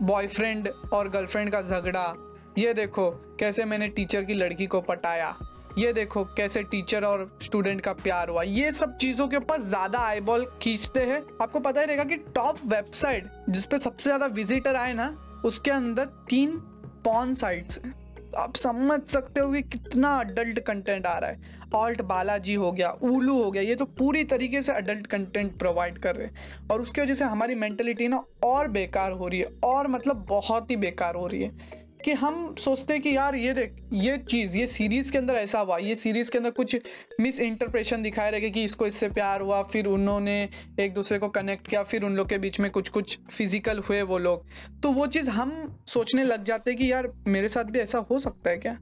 बॉयफ्रेंड 0.02 0.68
और 0.94 1.10
गर्लफ्रेंड 1.10 1.52
का 1.52 1.62
झगड़ा। 1.62 2.14
ये 2.58 2.74
देखो, 2.74 3.10
कैसे 3.40 3.66
मैंने 3.66 3.88
टीचर 3.88 4.24
की 4.24 4.34
लड़की 4.34 4.68
को 4.68 4.82
पटाया। 4.82 5.36
ये 5.78 5.92
देखो, 5.94 6.24
कैसे 6.38 6.64
टीचर 6.64 7.04
और 7.04 7.26
स्टूडेंट 7.42 7.82
का 7.82 7.94
प्यार 7.94 8.30
हुआ। 8.30 8.42
ये 8.44 8.72
सब 8.72 8.96
चीज़ों 8.98 9.28
के 9.28 9.38
ऊपर 9.38 9.62
ज़्यादा 9.62 10.00
आईबॉल 10.00 10.46
खींचते 10.62 11.00
हैं। 11.00 11.22
आपको 11.42 11.60
पता 11.60 11.82
ही 11.82 11.88
रहेगा 11.88 12.04
कि 12.04 12.16
टॉप 12.36 12.58
वेबसाइट 12.66 13.30
जिसपे 13.50 13.78
सबसे 13.78 14.04
ज़्यादा 14.04 14.26
विजिटर 14.26 14.76
आए 14.76 14.94
ना, 14.94 15.12
उसके 15.46 15.72
अंदर 15.72 16.06
तीन 16.30 16.58
पॉन 17.06 17.34
साइट्स 17.34 17.80
हैं। 17.86 17.94
आप 18.38 18.56
समझ 18.56 19.00
सकते 19.04 19.42
हो 19.42 19.52
कि 19.52 19.62
कितना 19.62 20.14
अडल्ट 20.16 20.60
कंटेंट 20.60 21.06
आ 21.06 21.18
रहा 21.18 21.30
है। 21.30 21.60
ऑल्ट 21.76 22.02
बालाजी 22.02 22.54
हो 22.54 22.72
गया 22.72 22.90
उलू 23.04 23.42
हो 23.44 23.52
गया, 23.52 23.62
ये 23.62 23.76
तो 23.76 23.86
पूरी 23.86 24.24
तरीके 24.24 24.62
से 24.62 24.72
अडल्ट 24.72 25.08
कंटेंट 25.08 25.58
प्रोवाइड 25.60 25.98
कर 25.98 26.16
रहे 26.16 26.28
हैं। 26.28 26.68
और 26.72 26.82
उसकी 26.82 27.02
वजह 27.02 27.14
से 27.14 27.26
हमारी 27.26 27.56
मैंटेलिटी 27.56 28.08
ना 28.08 28.24
और 28.44 28.68
बेकार 28.68 29.12
हो 29.12 29.28
रही 29.28 29.40
है, 29.40 29.48
और 29.64 29.88
मतलब 29.88 30.26
बहुत 30.30 30.72
ही 30.72 30.76
बेकार 30.76 31.16
हो 31.16 31.28
रही 31.28 31.44
है। 31.44 31.81
कि 32.02 32.12
हम 32.12 32.56
सोचते 32.60 32.94
हैं 32.94 33.02
कि 33.02 33.16
यार 33.16 33.36
ये 33.36 33.54
देख, 33.54 33.76
ये 33.94 34.18
चीज़, 34.20 34.58
ये 34.58 34.66
सीरीज़ 34.68 35.12
के 35.12 35.18
अंदर 35.18 35.36
ऐसा 35.36 35.60
हुआ, 35.60 35.78
ये 35.78 35.96
सीरीज़ 35.96 36.32
के 36.32 36.38
अंदर 36.38 36.52
कुछ 36.52 36.76
मिस 37.20 37.40
इंटरप्रेशन 37.40 38.04
दिखाए 38.04 38.32
रहे 38.32 38.50
कि 38.50 38.64
इसको 38.64 38.88
इससे 38.88 39.10
प्यार 39.10 39.42
हुआ, 39.42 39.62
फिर 39.64 39.86
उन्होंने 39.86 40.50
एक 40.80 40.94
दूसरे 40.94 41.20
को 41.20 41.30
कनेक्ट 41.30 41.68
किया, 41.68 41.84
फिर 41.84 42.04
उन 42.04 42.16
लोग 42.16 42.30
के 42.30 42.38
बीच 42.38 42.60
में 42.60 42.70
कुछ 42.72 42.90
कुछ 42.90 43.18
फ़िज़िकल 43.32 43.80
हुए 43.80 44.02
वो 44.02 44.18
लोग। 44.18 44.46
तो 44.84 44.92
वो 44.92 45.08
चीज़ 45.08 45.30
हम 45.30 45.54
सोचने 45.88 46.24
लग 46.24 46.44
जाते 46.44 46.74
कि 46.74 46.92
यार 46.92 47.10
मेरे 47.28 47.50
साथ 47.50 47.64
भी 47.64 47.80
ऐसा 47.80 48.06
हो 48.12 48.20
सकता 48.20 48.50
है 48.50 48.58
क्या? 48.58 48.78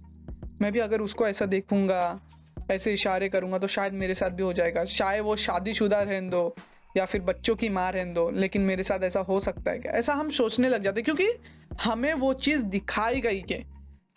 मैं 0.61 0.71
भी 0.71 0.79
अगर 0.79 1.01
उसको 1.01 1.27
ऐसा 1.27 1.45
देखूँगा, 1.45 2.19
ऐसे 2.71 2.93
इशारे 2.93 3.29
करूँगा 3.29 3.57
तो 3.57 3.67
शायद 3.67 3.93
मेरे 3.93 4.13
साथ 4.13 4.29
भी 4.29 4.43
हो 4.43 4.53
जाएगा। 4.53 4.83
शायद 4.85 5.23
वो 5.23 5.35
शादीशुदा 5.35 6.01
रहने 6.01 6.29
दो 6.29 6.55
या 6.96 7.05
फिर 7.05 7.22
बच्चों 7.22 7.55
की 7.55 7.69
माँ 7.69 7.91
रहने 7.91 8.13
दो, 8.13 8.29
लेकिन 8.31 8.62
मेरे 8.62 8.84
साथ 8.84 9.03
ऐसा 9.03 9.19
हो 9.19 9.39
सकता 9.39 9.72
है 9.72 9.79
क्या? 9.79 9.91
ऐसा 9.91 10.13
हम 10.13 10.29
सोचने 10.31 10.69
लग 10.69 10.84
जाते 10.84 11.01
क्योंकि 11.01 11.27
हमें 11.84 12.13
वो 12.13 12.34
चीज़ 12.36 12.63
दिखाई 12.65 13.22
गई 13.22 13.41
कि 13.41 13.63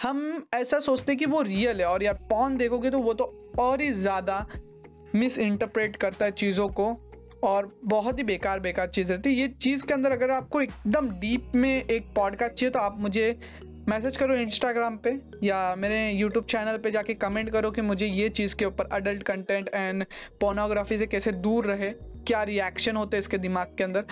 हम 0.02 0.46
ऐसा 0.54 0.78
सोचते 0.80 1.14
कि 1.16 1.26
वो 1.26 1.40
रियल 1.42 1.80
है, 1.80 1.86
और 1.86 2.02
यार 2.02 2.18
पॉन 2.30 2.56
देखोगे 2.56 2.90
तो 2.90 2.98
वो 2.98 3.12
तो 3.14 3.24
और 3.58 3.80
ही 3.80 3.90
ज़्यादा 3.92 4.46
मिस 5.14 5.38
इंटरप्रेट 5.38 5.96
करता 5.96 6.24
है 6.24 6.30
चीज़ों 6.32 6.68
को, 6.70 6.94
और 7.44 7.66
बहुत 7.86 8.18
ही 8.18 8.24
बेकार 8.24 8.60
बेकार 8.60 8.88
चीज़ 8.88 9.12
रहती 9.12 9.30
है। 9.30 9.36
ये 9.36 9.48
चीज़ 9.48 9.86
के 9.86 9.94
अंदर 9.94 10.12
अगर 10.12 10.30
आपको 10.30 10.60
एकदम 10.60 11.08
डीप 11.10 11.52
में 11.54 11.84
एक 11.84 12.06
पॉडकास्ट 12.16 12.54
चाहिए 12.54 12.70
तो 12.70 12.78
आप 12.78 12.98
मुझे 13.00 13.36
मैसेज 13.88 14.16
करो 14.16 14.34
इंस्टाग्राम 14.34 14.96
पे, 14.96 15.18
या 15.42 15.74
मेरे 15.78 16.10
यूट्यूब 16.10 16.44
चैनल 16.44 16.76
पे 16.78 16.90
जाके 16.90 17.14
कमेंट 17.16 17.50
करो 17.50 17.70
कि 17.70 17.80
मुझे 17.82 18.06
ये 18.06 18.28
चीज़ 18.30 18.54
के 18.56 18.64
ऊपर 18.64 18.88
अडल्ट 18.92 19.22
कंटेंट 19.22 19.70
एंड 19.74 20.04
पोर्नोग्राफी 20.40 20.98
से 20.98 21.06
कैसे 21.06 21.32
दूर 21.32 21.66
रहे। 21.66 21.90
क्या 22.26 22.42
रिएक्शन 22.42 22.96
होते 22.96 23.16
हैं 23.16 23.20
इसके 23.20 23.38
दिमाग 23.38 23.74
के 23.78 23.84
अंदर? 23.84 24.04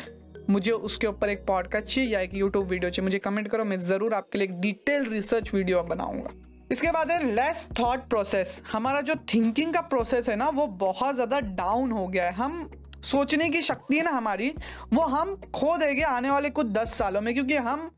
मुझे 0.50 0.72
उसके 0.72 1.06
ऊपर 1.06 1.28
एक 1.28 1.44
पॉडकास्ट 1.46 1.86
चाहिए 1.86 2.10
या 2.10 2.20
एक 2.20 2.34
यूट्यूब 2.34 2.66
वीडियो 2.66 2.90
चाहिए? 2.90 3.04
मुझे 3.04 3.18
कमेंट 3.18 3.48
करो, 3.48 3.64
मैं 3.64 3.78
ज़रूर 3.80 4.14
आपके 4.14 4.38
लिए 4.38 4.46
एक 4.46 4.60
डिटेल 4.60 5.04
रिसर्च 5.06 5.52
वीडियो 5.54 5.82
बनाऊँगा। 5.84 6.30
इसके 6.72 6.90
बाद 6.90 7.10
है 7.10 7.22
लेस 7.26 7.66
थॉट 7.80 8.08
प्रोसेस 8.10 8.60
हमारा 8.72 9.00
जो 9.00 9.14
थिंकिंग 9.34 9.72
का 9.74 9.80
प्रोसेस 9.82 10.28
है 10.28 10.36
ना, 10.36 10.48
वो 10.48 10.66
बहुत 10.66 11.14
ज़्यादा 11.14 11.40
डाउन 11.40 11.92
हो 11.92 12.06
गया 12.08 12.24
है। 12.24 12.32
हम 12.32 12.70
सोचने 13.02 13.48
की 13.50 13.62
शक्ति 13.62 13.96
है 13.96 14.04
ना 14.04 14.10
हमारी, 14.10 14.52
वो 14.92 15.02
हम 15.04 15.34
खो 15.54 15.76
देंगे 15.78 16.02
आने 16.02 16.30
वाले 16.30 16.50
कुछ 16.50 16.66
दस 16.68 16.94
सालों 16.94 17.20
में, 17.20 17.32
क्योंकि 17.34 17.56
हम 17.56 17.90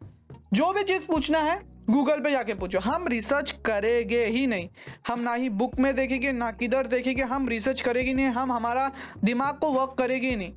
जो 0.53 0.73
भी 0.73 0.83
चीज़ 0.83 1.07
पूछना 1.07 1.39
है 1.41 1.59
गूगल 1.91 2.21
पे 2.21 2.31
जाके 2.31 2.55
पूछो, 2.55 2.79
हम 2.79 3.07
रिसर्च 3.09 3.51
करेंगे 3.65 4.25
ही 4.27 4.47
नहीं। 4.47 4.69
हम 5.09 5.21
ना 5.21 5.35
ही 5.35 5.49
बुक 5.51 5.79
में 5.79 5.95
देखेंगे, 5.97 6.33
ना 6.33 6.51
किधर 6.51 6.87
देखेंगे, 6.87 7.23
हम 7.23 7.49
रिसर्च 7.49 7.81
करेंगे 7.81 8.13
नहीं, 8.13 8.27
हम 8.27 8.53
हमारा 8.53 8.91
दिमाग 9.25 9.59
को 9.59 9.71
वर्क 9.71 9.95
करेंगे 9.99 10.29
ही 10.31 10.37
नहीं। 10.37 10.53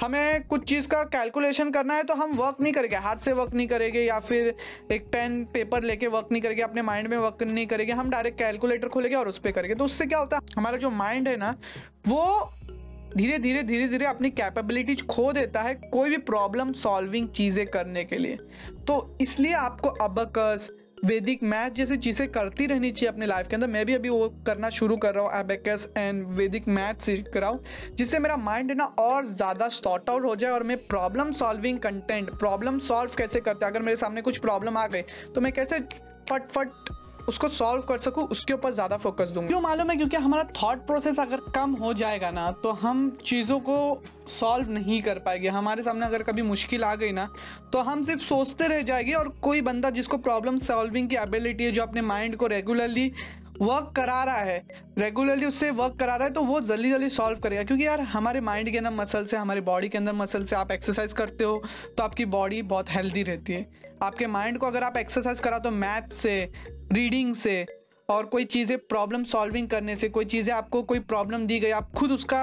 हमें 0.00 0.46
कुछ 0.46 0.64
चीज़ 0.68 0.86
का 0.88 1.02
कैलकुलेशन 1.04 1.70
करना 1.70 1.94
है 1.94 2.02
तो 2.02 2.14
हम 2.14 2.32
वर्क 2.32 2.60
नहीं 2.60 2.72
करेंगे। 2.72 2.96
हाथ 2.96 3.16
से 3.16 3.32
वर्क 3.32 3.52
नहीं 3.54 3.66
करेंगे 3.66 4.02
या 4.02 4.18
फिर 4.18 4.54
एक 4.92 5.06
पेन 5.06 5.44
पेपर 5.44 5.82
लेके 5.82 6.06
वर्क 6.06 6.28
नहीं 6.32 6.42
करेंगे, 6.42 6.62
अपने 6.62 6.82
माइंड 6.82 7.08
में 7.08 7.16
वर्क 7.16 7.42
नहीं 7.42 7.66
करेंगे। 7.66 7.92
हम 7.92 8.10
डायरेक्ट 8.10 8.38
कैलकुलेटर 8.38 8.88
खोलेंगे 8.88 9.16
और 9.16 9.28
उस 9.28 9.38
पर 9.38 9.50
करेंगे। 9.50 9.74
तो 9.74 9.84
उससे 9.84 10.06
क्या 10.06 10.18
होता 10.18 10.36
है, 10.36 10.42
हमारा 10.56 10.78
जो 10.78 10.90
माइंड 10.92 11.28
है 11.28 11.36
ना, 11.36 11.54
वो 12.08 12.52
धीरे 13.16 13.38
धीरे 13.38 13.62
धीरे 13.62 13.86
धीरे 13.88 14.06
अपनी 14.06 14.30
कैपेबिलिटीज 14.30 15.06
खो 15.06 15.32
देता 15.32 15.62
है 15.62 15.74
कोई 15.84 16.10
भी 16.10 16.16
प्रॉब्लम 16.24 16.72
सॉल्विंग 16.74 17.28
चीज़ें 17.28 17.66
करने 17.66 18.04
के 18.04 18.18
लिए। 18.18 18.36
तो 18.86 19.16
इसलिए 19.20 19.52
आपको 19.54 19.88
अबकस 20.04 20.70
वैदिक 21.04 21.42
मैथ 21.42 21.70
जैसी 21.70 21.96
चीज़ें 21.96 22.28
करती 22.32 22.66
रहनी 22.66 22.90
चाहिए 22.92 23.08
अपने 23.08 23.26
लाइफ 23.26 23.48
के 23.48 23.56
अंदर। 23.56 23.66
मैं 23.66 23.84
भी 23.86 23.94
अभी 23.94 24.08
वो 24.08 24.28
करना 24.46 24.70
शुरू 24.70 24.96
कर 24.96 25.14
रहा 25.14 25.24
हूँ 25.24 25.40
एबेकस 25.40 25.88
एंड 25.96 26.24
वैदिक 26.36 26.68
मैथ 26.68 27.02
सीख 27.02 27.36
रहा 27.36 27.50
हूँ, 27.50 27.62
जिससे 27.94 28.18
मेरा 28.18 28.36
माइंड 28.38 28.70
है 28.70 28.76
ना 28.76 28.84
और 28.84 29.26
ज़्यादा 29.26 29.68
सॉर्ट 29.70 30.10
आउट 30.10 30.24
हो 30.24 30.34
जाए 30.36 30.50
और 30.50 30.62
मैं 30.62 30.76
problem 30.86 31.32
solving 31.34 31.78
content 31.80 32.30
problem 32.30 32.78
solve 32.88 33.14
कैसे 33.18 33.40
करते 33.40 33.66
अगर 33.66 33.82
मेरे 33.82 33.96
सामने 33.96 34.22
कुछ 34.22 34.38
प्रॉब्लम 34.38 34.76
आ 34.78 34.86
गई 34.86 35.02
तो 35.34 35.40
मैं 35.40 35.52
कैसे 35.52 35.80
फट 36.30 36.50
फट 36.50 36.92
उसको 37.28 37.48
सॉल्व 37.50 37.82
कर 37.82 37.98
सकूँ, 37.98 38.24
उसके 38.24 38.52
ऊपर 38.52 38.72
ज़्यादा 38.72 38.96
फोकस 38.96 39.28
दूँगा। 39.28 39.48
क्यों 39.48 39.60
मालूम 39.60 39.90
है? 39.90 39.96
क्योंकि 39.96 40.16
हमारा 40.18 40.44
थॉट 40.62 40.86
प्रोसेस 40.86 41.18
अगर 41.20 41.40
कम 41.54 41.72
हो 41.74 41.92
जाएगा 41.94 42.30
ना 42.30 42.50
तो 42.62 42.70
हम 42.72 43.08
चीज़ों 43.24 43.58
को 43.60 44.02
सॉल्व 44.28 44.70
नहीं 44.70 45.00
कर 45.02 45.18
पाएँगे। 45.18 45.48
हमारे 45.50 45.82
सामने 45.82 46.06
अगर 46.06 46.22
कभी 46.22 46.42
मुश्किल 46.44 46.84
आ 46.84 46.94
गई 46.94 47.12
ना 47.12 47.28
तो 47.72 47.80
हम 47.80 48.02
सिर्फ़ 48.02 48.22
सोचते 48.22 48.66
रह 48.68 48.82
जाएँगे 48.82 49.12
और 49.12 49.28
कोई 49.42 49.60
बंदा 49.62 49.90
जिसको 49.90 50.16
प्रॉब्लम 50.18 50.58
सॉल्विंग 50.60 51.08
की 51.08 51.16
एबिलिटी 51.16 51.64
है, 51.64 51.72
जो 51.72 51.82
अपने 51.82 52.02
माइंड 52.02 52.36
को 52.36 52.46
रेगुलरली 52.46 53.12
वर्क 53.62 53.92
करा 53.96 54.22
रहा 54.24 54.36
है। 54.36 54.62
रेगुलरली 54.98 55.46
उससे 55.46 55.70
वर्क 55.70 55.96
करा 55.96 56.16
रहा 56.16 56.28
है 56.28 56.32
तो 56.34 56.42
वो 56.42 56.60
जल्दी 56.60 56.90
जल्दी 56.90 57.08
सॉल्व 57.08 57.38
करेगा। 57.38 57.62
क्योंकि 57.62 57.86
यार, 57.86 58.00
हमारे 58.00 58.40
माइंड 58.40 58.70
के 58.70 58.78
अंदर 58.78 58.90
मसल 58.90 59.26
से 59.26 59.36
हमारी 59.36 59.60
बॉडी 59.60 59.88
के 59.88 59.98
अंदर 59.98 60.12
मसल 60.12 60.44
से 60.44 60.56
आप 60.56 60.72
एक्सरसाइज 60.72 61.12
करते 61.12 61.44
हो 61.44 61.62
तो 61.96 62.02
आपकी 62.02 62.24
बॉडी 62.26 62.62
बहुत 62.64 62.90
हेल्दी 62.90 63.22
रहती 63.22 63.52
है। 63.52 63.66
आपके 64.02 64.26
माइंड 64.26 64.58
को 64.58 64.66
अगर 64.66 64.82
आप 64.82 64.96
एक्सरसाइज 64.96 65.40
करा 65.40 65.58
तो 65.58 65.70
मैथ 65.70 66.08
से 66.12 66.36
रीडिंग 66.92 67.34
से 67.34 67.64
और 68.12 68.26
कोई 68.26 68.44
चीज़ें 68.46 68.76
प्रॉब्लम 68.78 69.24
सॉल्विंग 69.24 69.68
करने 69.68 69.96
से, 69.96 70.08
कोई 70.08 70.24
चीज़ें 70.24 70.52
आपको, 70.54 70.82
कोई 70.82 70.98
प्रॉब्लम 71.00 71.46
दी 71.46 71.58
गई, 71.60 71.70
आप 71.70 71.92
खुद 71.92 72.12
उसका 72.12 72.40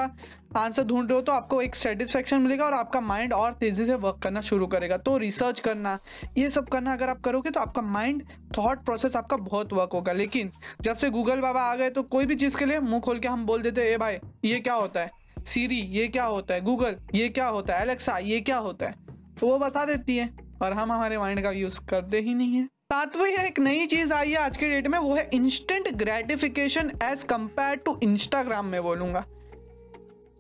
आंसर 0.58 0.84
ढूंढ 0.84 1.10
रहे 1.10 1.16
हो 1.16 1.22
तो 1.22 1.32
आपको 1.32 1.62
एक 1.62 1.76
सेटिस्फेक्शन 1.76 2.42
मिलेगा 2.42 2.66
और 2.66 2.74
आपका 2.74 3.02
माइंड 3.02 3.34
और 3.34 3.54
तेज़ी 3.54 3.86
से 3.86 3.96
वर्क 3.96 4.20
करना 4.24 4.42
शुरू 4.42 4.68
करेगा। 4.68 4.98
तो 5.00 5.18
रिसर्च 5.18 5.60
करना, 5.60 5.98
ये 6.38 6.50
सब 6.50 6.68
करना 6.68 6.94
अगर 6.94 7.10
आप 7.10 7.20
करोगे 7.22 7.50
तो 7.50 7.60
आपका 7.60 7.82
माइंड 7.84 8.24
थॉट 8.58 8.84
प्रोसेस 8.86 9.16
आपका 9.16 9.38
बहुत 9.38 9.74
वर्क 9.74 9.94
होगा। 9.94 10.12
लेकिन 10.14 10.50
जब 10.82 10.96
से 10.96 11.10
गूगल 11.10 11.42
बाबा 11.42 11.62
आ 11.62 11.76
गए 11.76 11.90
तो 11.90 12.04
कोई 12.06 12.26
भी 12.26 12.36
चीज़ 12.36 12.58
के 12.58 12.66
लिए 12.66 12.80
मुँह 12.80 13.00
खोल 13.00 13.20
के 13.20 13.28
हम 13.28 13.46
बोल 13.46 13.62
देते 13.62 13.82
ए 13.84 13.98
भाई, 13.98 14.18
ये 14.46 14.60
क्या 14.60 14.74
होता 14.74 15.00
है? 15.00 15.12
सीरी 15.40 15.80
ये 15.92 16.08
क्या 16.08 16.26
होता 16.26 16.54
है? 16.54 16.62
गूगल 16.62 16.98
ये 17.16 17.30
क्या 17.30 17.48
होता 17.48 17.76
है? 17.76 17.82
एलेक्सा 17.82 18.18
ये 18.20 18.40
क्या 18.42 18.58
होता 18.60 18.86
है? 18.86 18.96
तो 19.40 19.48
वो 19.48 19.60
बता 19.60 19.86
देती 19.86 20.18
है, 20.18 20.30
और 20.62 20.74
हम 20.74 20.92
हमारे 20.92 21.18
माइंड 21.18 21.44
का 21.44 21.52
यूज़ 21.52 21.80
करते 21.90 22.20
ही 22.20 22.34
नहीं 22.34 22.56
है। 22.56 22.68
सातवें 22.90 23.30
एक 23.30 23.60
नई 23.60 23.86
चीज़ 23.86 24.12
आई 24.14 24.30
है 24.30 24.38
आज 24.38 24.56
के 24.58 24.68
डेट 24.68 24.88
में, 24.88 24.98
वो 25.00 25.16
है 25.16 25.30
instant 25.34 25.88
gratification 25.96 26.92
as 27.04 27.24
compare 27.24 27.76
to 27.76 27.96
Instagram 28.04 28.68
में 28.68 28.82
बोलूँगा। 28.84 29.24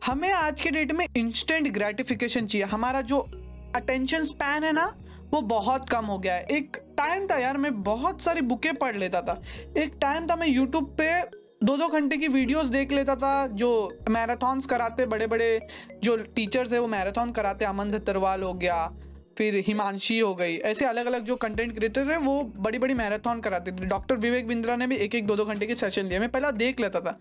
हमें 0.05 0.31
आज 0.31 0.61
के 0.61 0.69
डेट 0.69 0.91
में 0.91 1.05
इंस्टेंट 1.15 1.67
ग्रेटिफिकेशन 1.73 2.47
चाहिए। 2.47 2.67
हमारा 2.67 3.01
जो 3.01 3.19
अटेंशन 3.75 4.23
स्पैन 4.25 4.63
है 4.63 4.71
ना, 4.71 4.85
वो 5.33 5.41
बहुत 5.41 5.89
कम 5.89 6.05
हो 6.05 6.17
गया 6.19 6.33
है। 6.33 6.45
एक 6.51 6.77
टाइम 6.97 7.27
था 7.27 7.37
यार, 7.37 7.57
मैं 7.57 7.71
बहुत 7.83 8.21
सारी 8.21 8.41
बुकें 8.43 8.73
पढ़ 8.75 8.95
लेता 8.95 9.21
था। 9.21 9.41
एक 9.77 9.97
टाइम 10.01 10.27
था, 10.27 10.35
मैं 10.35 10.47
यूट्यूब 10.47 10.95
पे 11.01 11.11
दो 11.63 11.75
दो 11.77 11.87
घंटे 11.87 12.17
की 12.17 12.27
वीडियोस 12.27 12.65
देख 12.67 12.91
लेता 12.91 13.15
था, 13.15 13.47
जो 13.47 13.99
मैराथॉन्स 14.09 14.65
कराते 14.65 15.05
बड़े 15.05 15.27
बड़े 15.27 15.59
जो 16.03 16.17
टीचर्स 16.35 16.73
है, 16.73 16.79
वो 16.79 16.87
मैराथन 16.87 17.31
कराते, 17.31 17.65
अमन 17.65 17.91
दत्तरवाल 17.91 18.43
हो 18.43 18.53
गया 18.53 18.89
फिर 19.39 19.55
हिमांशी 19.67 20.17
हो 20.19 20.33
गई। 20.35 20.55
ऐसे 20.67 20.85
अलग 20.85 21.05
अलग 21.05 21.23
जो 21.25 21.35
कंटेंट 21.37 21.73
क्रिएटर 21.75 22.09
है, 22.11 22.17
वो 22.17 22.41
बड़ी 22.57 22.77
बड़ी 22.77 22.93
मैराथन 22.93 23.39
कराते 23.39 23.71
थे। 23.71 23.85
डॉक्टर 23.85 24.15
विवेक 24.17 24.47
बिंद्रा 24.47 24.75
ने 24.75 24.87
भी 24.87 24.95
एक 24.97 25.15
एक 25.15 25.27
दो 25.27 25.35
दो 25.35 25.45
घंटे 25.45 25.67
के 25.67 25.75
सेशन 25.75 26.05
लिए 26.05 26.19
मैं 26.19 26.29
पहला 26.29 26.51
देख 26.53 26.79
लेता 26.79 26.99
था। 26.99 27.17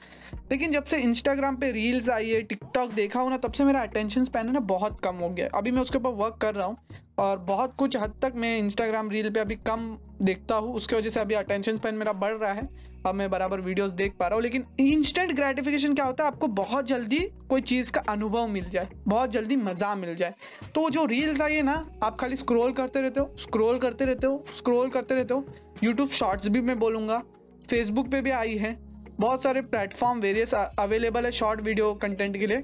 लेकिन 0.51 0.73
जब 0.73 0.85
से 0.85 0.99
इंस्टाग्राम 0.99 1.57
पे 1.57 1.71
रील्स 1.73 2.09
आई 2.09 2.31
है 2.31 2.41
टिकटॉक 2.43 2.93
देखा 2.93 3.21
हूँ 3.21 3.31
ना, 3.31 3.37
तब 3.37 3.53
से 3.53 3.65
मेरा 3.65 3.81
अटेंशन 3.81 4.25
स्पैन 4.25 4.47
है 4.47 4.53
ना 4.53 4.61
बहुत 4.67 5.01
कम 5.01 5.17
हो 5.17 5.29
गया 5.29 5.49
अभी 5.55 5.71
मैं 5.71 5.83
उसके 5.83 5.99
ऊपर 5.99 6.11
वर्क 6.23 6.37
कर 6.37 6.55
रहा 6.55 6.67
हूँ 6.67 6.77
और 7.19 7.39
बहुत 7.45 7.75
कुछ 7.79 7.97
हद 7.97 8.15
तक 8.23 8.33
मैं 8.37 8.57
इंस्टाग्राम 8.59 9.11
रील 9.11 9.31
पर 9.31 9.41
अभी 9.41 9.57
कम 9.67 9.89
देखता 10.23 10.55
हूँ। 10.55 10.73
उसके 10.73 10.97
वजह 10.97 11.11
से 11.11 11.21
अभी 11.21 11.35
अटेंशन 11.35 11.77
स्पैन 11.77 11.95
मेरा 11.95 12.13
बढ़ 12.15 12.35
रहा 12.35 12.53
है। 12.53 12.69
अब 13.09 13.15
मैं 13.15 13.29
बराबर 13.31 13.61
वीडियोस 13.61 13.91
देख 13.93 14.15
पा 14.19 14.27
रहा 14.27 14.35
हूँ, 14.35 14.43
लेकिन 14.43 14.65
इंस्टेंट 14.81 15.33
ग्रेटिफिकेशन 15.33 15.95
क्या 15.95 16.05
होता 16.05 16.25
है? 16.25 16.31
आपको 16.31 16.47
बहुत 16.49 16.87
जल्दी 16.87 17.19
कोई 17.49 17.61
चीज़ 17.63 17.93
का 17.93 18.01
अनुभव 18.09 18.47
मिल 18.49 18.69
जाए, 18.71 18.89
बहुत 19.09 19.31
जल्दी 19.31 19.57
मज़ा 19.59 19.95
मिल 19.95 20.15
जाए। 20.17 20.35
तो 20.75 20.89
जो 20.91 21.05
रील्स 21.07 21.41
आई 21.41 21.55
है 21.55 21.63
ना, 21.63 21.83
आप 22.03 22.17
खाली 22.21 22.37
स्क्रोल 22.37 22.73
करते 22.73 23.01
रहते 23.01 23.21
हो 23.21 23.33
स्क्रोल 23.39 23.79
करते 23.79 24.05
रहते 24.05 24.27
हो 24.27 24.45
स्क्रोल 24.57 24.91
करते 24.91 25.15
रहते 25.15 25.35
हो। 25.35 25.45
यूट्यूब 25.85 26.09
शॉर्ट्स 26.11 26.49
भी 26.49 26.61
मैं 26.63 26.79
बोलूँगा 26.79 27.23
फेसबुक 27.69 28.09
पे 28.11 28.21
भी 28.21 28.31
आई 28.33 28.57
है। 28.57 28.75
बहुत 29.21 29.43
सारे 29.43 29.61
प्लेटफॉर्म 29.63 30.21
वेरियस 30.21 30.55
अवेलेबल 30.55 31.25
है 31.25 31.31
शॉर्ट 31.33 31.61
वीडियो 31.61 31.95
कंटेंट 31.97 32.37
के 32.37 32.47
लिए, 32.47 32.63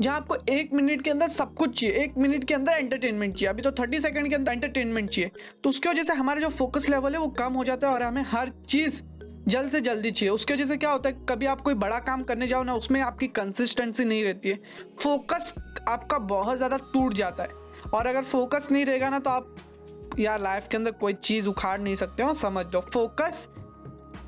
जहाँ 0.00 0.16
आपको 0.16 0.36
एक 0.50 0.72
मिनट 0.74 1.02
के 1.02 1.10
अंदर 1.10 1.28
सब 1.28 1.54
कुछ 1.54 1.78
चाहिए, 1.80 1.94
एक 1.96 2.16
मिनट 2.18 2.44
के 2.44 2.54
अंदर 2.54 2.72
एंटरटेनमेंट 2.72 3.34
चाहिए। 3.34 3.48
अभी 3.50 3.62
तो 3.62 3.70
थर्टी 3.72 4.00
सेकंड 4.00 4.28
के 4.28 4.34
अंदर 4.34 4.52
एंटरटेनमेंट 4.52 5.08
चाहिए। 5.10 5.30
तो 5.64 5.70
उसकी 5.70 5.88
वजह 5.88 6.02
से 6.02 6.12
हमारा 6.14 6.40
जो 6.40 6.48
फोकस 6.50 6.88
लेवल 6.88 7.14
है 7.14 7.20
वो 7.20 7.28
कम 7.38 7.52
हो 7.52 7.64
जाता 7.64 7.88
है 7.88 7.94
और 7.94 8.02
हमें 8.02 8.22
हर 8.28 8.50
चीज़ 8.68 9.00
जल्द 9.48 9.70
से 9.70 9.80
जल्दी 9.80 10.10
चाहिए। 10.10 10.30
उसकी 10.30 10.54
वजह 10.54 10.64
से 10.64 10.76
क्या 10.76 10.90
होता 10.90 11.08
है, 11.08 11.16
कभी 11.28 11.46
आप 11.46 11.60
कोई 11.60 11.74
बड़ा 11.76 11.98
काम 12.00 12.22
करने 12.22 12.46
जाओ 12.48 12.62
ना, 12.62 12.74
उसमें 12.74 13.00
आपकी 13.02 13.26
कंसिस्टेंसी 13.28 14.04
नहीं 14.04 14.24
रहती 14.24 14.48
है। 14.48 14.58
फोकस 14.98 15.54
आपका 15.88 16.18
बहुत 16.18 16.56
ज़्यादा 16.56 16.76
टूट 16.92 17.14
जाता 17.14 17.42
है। 17.42 17.64
और 17.86 18.06
अगर 18.06 18.24
फोकस 18.24 18.68
नहीं 18.72 18.84
रहेगा 18.86 19.10
ना 19.10 19.18
तो 19.18 19.30
आप 19.30 19.56
यार 20.18 20.40
लाइफ 20.40 20.66
के 20.70 20.76
अंदर 20.76 20.90
कोई 20.92 21.12
चीज़ 21.14 21.48
उखाड़ 21.48 21.80
नहीं 21.80 21.94
सकते 21.94 22.22
हो, 22.22 22.34
समझ 22.34 22.64
दो 22.66 22.80
focus 22.82 23.48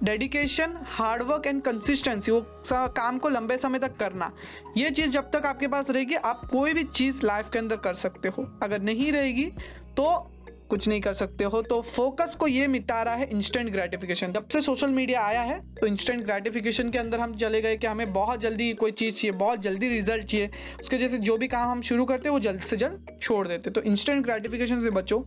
dedication 0.05 0.73
hard work 0.89 1.47
and 1.47 1.61
consistency 1.63 2.33
वो 2.33 2.41
काम 2.71 3.19
को 3.19 3.29
लंबे 3.29 3.57
समय 3.57 3.79
तक 3.79 3.97
करना। 3.97 4.31
ये 4.77 4.91
चीज़ 4.91 5.11
जब 5.11 5.31
तक 5.31 5.47
आपके 5.47 5.67
पास 5.69 5.91
रहेगी, 5.91 6.15
आप 6.15 6.45
कोई 6.47 6.73
भी 6.75 6.85
चीज़ 6.85 7.25
लाइफ 7.27 7.49
के 7.53 7.59
अंदर 7.59 7.77
कर 7.79 7.95
सकते 7.97 8.29
हो। 8.29 8.47
अगर 8.63 8.83
नहीं 8.83 9.11
रहेगी 9.13 9.51
तो 9.97 10.05
कुछ 10.69 10.89
नहीं 10.89 11.01
कर 11.01 11.15
सकते 11.15 11.45
हो 11.45 11.61
तो 11.63 11.81
फोकस 11.85 12.35
को 12.35 12.47
ये 12.47 12.67
मिटा 12.69 13.03
रहा 13.03 13.15
है 13.15 13.29
इंस्टेंट 13.31 13.71
ग्रेटिफिकेशन 13.73 14.33
जब 14.33 14.49
से 14.49 14.61
सोशल 14.63 14.91
मीडिया 14.91 15.21
आया 15.23 15.43
है 15.43 15.59
तो 15.75 15.87
इंस्टेंट 15.87 16.25
ग्रेटिफिकेशन 16.25 16.91
के 16.91 16.99
अंदर 16.99 17.21
हम 17.21 17.35
चले 17.37 17.61
गए 17.61 17.77
कि 17.77 17.87
हमें 17.87 18.13
बहुत 18.13 18.41
जल्दी 18.41 18.73
कोई 18.75 18.93
चीज़ 18.93 19.15
चाहिए, 19.15 19.33
बहुत 19.35 19.61
जल्दी 19.61 19.89
रिज़ल्ट 19.89 20.25
चाहिए। 20.25 20.51
उसके 20.81 20.99
जैसे 20.99 21.19
जो 21.21 21.37
भी 21.37 21.49
काम 21.49 21.69
हम 21.69 21.83
शुरू 21.83 22.05
करते 22.05 22.29
हैं, 22.29 22.33
वो 22.33 22.41
जल्द 22.41 22.61
से 22.63 22.77
जल्द 22.77 23.19
छोड़ 23.23 23.47
देते 23.49 23.71
तो 23.71 23.83
इंस्टेंट 23.83 24.25
ग्रेटिफिकेशन 24.25 24.81
से 24.81 24.91
बचो। 24.91 25.19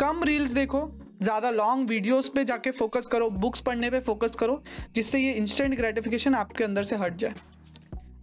कम 0.00 0.22
रील्स 0.24 0.50
देखो, 0.52 0.80
ज़्यादा 1.22 1.50
लॉन्ग 1.52 1.88
वीडियोस 1.88 2.28
पे 2.34 2.44
जाके 2.44 2.70
फोकस 2.72 3.06
करो 3.06 3.30
बुक्स 3.30 3.60
पढ़ने 3.60 3.90
पे 3.90 4.00
फोकस 4.02 4.36
करो, 4.36 4.62
जिससे 4.94 5.18
ये 5.18 5.32
इंस्टेंट 5.34 5.76
ग्रेटिफिकेशन 5.76 6.34
आपके 6.34 6.64
अंदर 6.64 6.84
से 6.84 6.96
हट 6.96 7.16
जाए। 7.16 7.34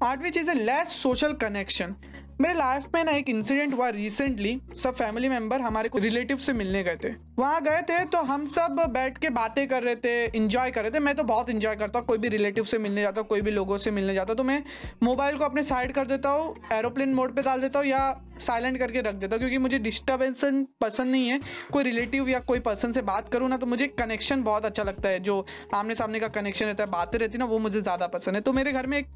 आठवीं 0.03 0.31
चीज़ 0.31 0.49
है 0.49 0.55
लेस 0.55 0.87
सोशल 0.93 1.33
कनेक्शन 1.35 1.95
मेरे 2.39 2.53
लाइफ 2.53 2.83
में 2.93 3.03
ना 3.03 3.11
एक 3.11 3.29
इंसिडेंट 3.29 3.73
हुआ 3.73 3.87
रिसेंटली 3.89 4.53
सब 4.75 4.95
फैमिली 4.95 5.29
मेंबर 5.29 5.61
हमारे 5.61 5.89
को 5.89 5.99
रिलेटिव 5.99 6.37
से 6.37 6.53
मिलने 6.53 6.83
गए 6.83 6.95
थे। 6.95 7.09
वहाँ 7.39 7.61
गए 7.63 7.81
थे 7.81 8.03
तो 8.05 8.17
हम 8.23 8.45
सब 8.47 8.83
बैठ 8.93 9.17
के 9.17 9.29
बातें 9.29 9.67
कर 9.67 9.83
रहे 9.83 9.95
थे 9.95 10.25
इंजॉय 10.37 10.71
कर 10.71 10.81
रहे 10.81 10.91
थे। 10.91 10.99
मैं 10.99 11.15
तो 11.15 11.23
बहुत 11.23 11.49
इंजॉय 11.49 11.75
करता 11.75 11.99
हूँ, 11.99 12.07
कोई 12.07 12.17
भी 12.17 12.29
रिलेटिव 12.29 12.63
से 12.63 12.77
मिलने 12.77 13.01
जाता 13.01 13.21
हूँ, 13.21 13.27
कोई 13.27 13.41
भी 13.41 13.51
लोगों 13.51 13.77
से 13.77 13.91
मिलने 13.91 14.13
जाता 14.13 14.31
हूँ 14.31 14.37
तो 14.37 14.43
मैं 14.43 14.61
मोबाइल 15.03 15.37
को 15.37 15.45
अपने 15.45 15.63
साइड 15.63 15.93
कर 15.93 16.07
देता 16.07 16.29
हूँ 16.29 16.53
एरोप्लेन 16.73 17.13
मोड 17.13 17.35
पर 17.35 17.41
डाल 17.41 17.61
देता 17.61 17.79
हूँ 17.79 17.87
या 17.87 18.21
साइलेंट 18.39 18.77
करके 18.79 19.01
रख 19.01 19.15
देता 19.15 19.35
हूँ, 19.35 19.39
क्योंकि 19.39 19.57
मुझे 19.57 19.79
डिस्टर्बेंस 19.79 20.45
पसंद 20.81 21.11
नहीं 21.11 21.29
है। 21.29 21.39
कोई 21.71 21.83
रिलेटिव 21.83 22.29
या 22.29 22.39
कोई 22.41 22.59
पर्सन 22.59 22.91
से 22.91 23.01
बात 23.03 23.29
करूँ 23.29 23.49
ना 23.49 23.57
तो 23.57 23.65
मुझे 23.65 23.87
कनेक्शन 23.99 24.43
बहुत 24.43 24.65
अच्छा 24.65 24.83
लगता 24.83 25.09
है। 25.09 25.19
जो 25.21 25.45
आमने 25.75 25.95
सामने 25.95 26.19
का 26.19 26.27
कनेक्शन 26.29 26.65
रहता 26.65 26.83
है, 26.83 26.89
बातें 26.91 27.19
रहती 27.19 27.37
ना, 27.37 27.45
वो 27.45 27.59
मुझे 27.59 27.81
ज़्यादा 27.81 28.07
पसंद 28.09 28.35
है। 28.35 28.41
तो 28.41 28.53
मेरे 28.53 28.71
घर 28.71 28.87
में 28.87 28.97
एक 28.97 29.07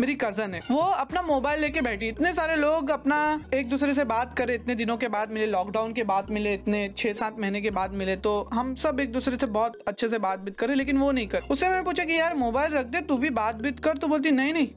मेरी 0.00 0.14
कज़न 0.14 0.54
है। 0.54 0.60
वो 0.70 0.80
अपना 0.80 1.20
मोबाइल 1.22 1.60
लेके 1.60 1.80
बैठी। 1.80 2.08
इतने 2.08 2.32
सारे 2.32 2.56
लोग 2.56 2.90
अपना 2.90 3.18
एक 3.54 3.68
दूसरे 3.68 3.92
से 3.92 4.04
बात 4.04 4.36
करे 4.38 4.54
इतने 4.54 4.74
दिनों 4.74 4.96
के 4.96 5.08
बाद 5.08 5.30
मिले 5.30 5.46
लॉकडाउन 5.46 5.92
के 5.92 6.02
बाद 6.02 6.30
मिले, 6.30 6.54
इतने 6.54 6.88
छह 6.96 7.12
सात 7.12 7.38
महीने 7.38 7.60
के 7.60 7.70
बाद 7.70 7.92
मिले 7.92 8.16
तो 8.16 8.32
हम 8.52 8.74
सब 8.74 9.00
एक 9.00 9.12
दूसरे 9.12 9.36
से 9.36 9.46
बहुत 9.48 9.76
अच्छे 9.88 10.08
से 10.08 10.18
बात 10.18 10.38
बीत 10.38 10.58
करे 10.58 10.74
लेकिन 10.74 10.98
वो 10.98 11.10
नहीं 11.12 11.26
कर। 11.26 11.42
उससे 11.50 11.68
मैंने 11.68 11.82
पूछा 11.82 12.04
कि, 12.04 12.18
यार 12.18 12.34
मोबाइल 12.34 12.72
रख 12.72 12.86
दे, 12.86 13.00
तू 13.00 13.16
भी 13.16 13.30
बात 13.32 13.54
बीत 13.54 13.80
कर। 13.80 13.96
तो 13.96 14.08
बोलती, 14.08 14.30
नहीं 14.30 14.52
नहीं, 14.52 14.68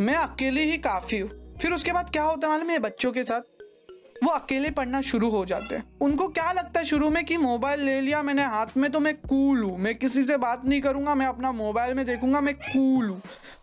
मैं 0.00 0.14
अकेले 0.14 0.62
ही 0.62 0.78
काफ़ी 0.78 1.18
हूँ। 1.18 1.30
फिर 1.60 1.72
उसके 1.72 1.92
बाद 1.92 2.10
क्या 2.10 2.22
होता 2.22 2.46
है 2.46 2.52
मालूम 2.52 2.70
है 2.70 2.78
बच्चों 2.78 3.12
के 3.12 3.22
साथ? 3.22 3.55
वो 4.24 4.30
अकेले 4.30 4.70
पढ़ना 4.70 5.00
शुरू 5.00 5.30
हो 5.30 5.44
जाते 5.44 5.74
हैं। 5.74 5.84
उनको 6.00 6.28
क्या 6.28 6.52
लगता 6.52 6.80
है 6.80 6.86
शुरू 6.86 7.10
में 7.10 7.24
कि 7.24 7.36
मोबाइल 7.36 7.80
ले 7.80 8.00
लिया 8.00 8.22
मैंने, 8.22 8.44
हाथ 8.44 8.76
में 8.76 8.90
तो 8.90 9.00
मैं 9.00 9.14
कूल 9.14 9.62
हूँ। 9.62 9.78
मैं 9.78 9.94
किसी 9.94 10.22
से 10.22 10.36
बात 10.36 10.64
नहीं 10.64 10.80
करूँगा, 10.80 11.14
मैं 11.14 11.26
अपना 11.26 11.52
मोबाइल 11.52 11.94
में 11.94 12.06
देखूँगा, 12.06 12.40
मैं 12.40 12.54
कूल 12.54 13.06
हूँ। 13.06 13.20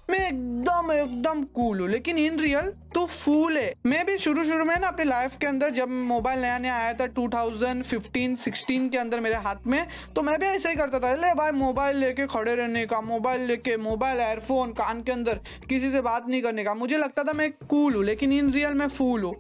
मैं 0.10 0.20
एकदम 0.20 0.92
एकदम 0.92 1.44
कूल 1.46 1.80
हूँ। 1.80 1.88
लेकिन 1.90 2.18
इन 2.18 2.40
रियल 2.40 2.70
तो 2.94 3.06
फूल 3.06 3.58
है। 3.58 3.74
मैं 3.86 4.06
भी 4.06 4.18
शुरू 4.18 4.44
शुरू 4.44 4.66
में 4.66 4.76
ना 4.80 4.88
अपनी 4.88 5.06
लाइफ 5.06 5.38
के 5.42 5.48
अंदर 5.48 5.70
जब 5.70 5.90
मोबाइल 5.90 6.40
नया 6.40 6.58
नया 6.58 6.76
आया 6.76 6.94
था 6.94 7.08
2015 7.14 8.36
16 8.38 8.90
के 8.90 8.98
अंदर 8.98 9.20
मेरे 9.20 9.36
हाथ 9.36 9.68
में 9.68 9.86
तो 10.16 10.22
मैं 10.22 10.40
भी 10.40 10.46
ऐसा 10.46 10.70
ही 10.70 10.76
करता 10.76 11.00
था। 11.00 11.14
ले 11.16 11.34
भाई, 11.34 11.52
मोबाइल 11.52 11.98
लेके 11.98 12.28
खड़े 12.28 12.56
रहने 12.56 12.86
का, 12.86 13.02
मोबाइल 13.02 13.42
लेके, 13.42 13.78
मोबाइल 13.78 14.20
एयरफोन 14.20 14.74
कान 14.74 15.04
के 15.04 15.12
अंदर 15.12 15.40
किसी 15.70 15.92
से 15.92 16.02
बात 16.02 16.28
नहीं 16.30 16.42
करने 16.42 16.64
का। 16.64 16.74
मुझे 16.74 16.98
लगता 16.98 17.24
था 17.24 17.34
मैं 17.34 17.52
कूल 17.52 17.94
हूँ, 17.94 18.04
लेकिन 18.04 18.34
इन 18.34 18.52
रियल 18.52 18.74
मैं 18.74 18.88
फूल 18.88 19.24
हूँ। 19.24 19.34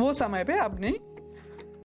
वो 0.00 0.12
समय 0.14 0.44
पे 0.44 0.58
अब 0.58 0.80
नहीं। 0.80 0.94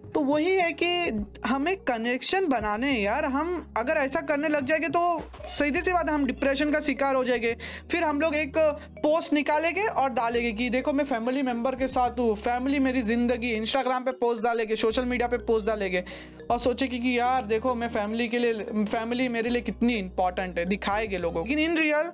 तो 0.06 0.20
वही 0.20 0.56
है 0.56 0.72
कि 0.74 1.26
हमें 1.46 1.76
कनेक्शन 1.78 2.46
बनाने 2.46 2.92
यार। 2.92 3.26
हम 3.26 3.74
अगर 3.78 3.98
ऐसा 3.98 4.22
करने 4.22 4.48
लग 4.48 4.66
जाएँगे 4.66 4.88
तो 4.90 5.02
सीधी 5.50 5.82
सी 5.82 5.92
बात, 5.94 6.10
हम 6.10 6.26
डिप्रेशन 6.26 6.72
का 6.72 6.80
शिकार 6.80 7.16
हो 7.16 7.24
जाएँगे। 7.24 7.56
फिर 7.92 8.04
हम 8.04 8.20
लोग 8.22 8.36
एक 8.36 8.58
पोस्ट 8.98 9.34
निकालेंगे 9.34 9.84
और 9.84 10.10
डालेंगे 10.10 10.52
कि 10.52 10.70
देखो 10.70 10.94
मैं 10.94 11.06
फैमिली 11.06 11.42
मेंबर 11.42 11.76
के 11.76 11.88
साथ 11.88 12.20
हूँ। 12.20 12.36
फैमिली 12.36 12.80
मेरी 12.80 13.02
ज़िंदगी 13.02 13.52
इंस्टाग्राम 13.52 14.04
पे 14.04 14.12
पोस्ट 14.18 14.44
डालेंगे 14.44 14.76
सोशल 14.76 15.06
मीडिया 15.06 15.28
पे 15.28 15.38
पोस्ट 15.38 15.68
डालेंगे। 15.68 16.04
और 16.52 16.60
सोचेंगे 16.60 16.98
कि 16.98 17.18
यार 17.20 17.46
देखो 17.46 17.76
मैं 17.76 17.90
फैमिली 17.90 18.28
के 18.28 18.40
लिए 18.40 18.86
फैमिली 18.86 19.30
मेरे 19.30 19.50
लिए 19.50 19.62
कितनी 19.62 19.96
इंपॉर्टेंट 19.96 20.60
है, 20.60 20.66
दिखाएँगे 20.66 21.18
लोगों 21.18 21.48
लेकिन 21.48 21.60
इन 21.62 21.78
रियल 21.78 22.12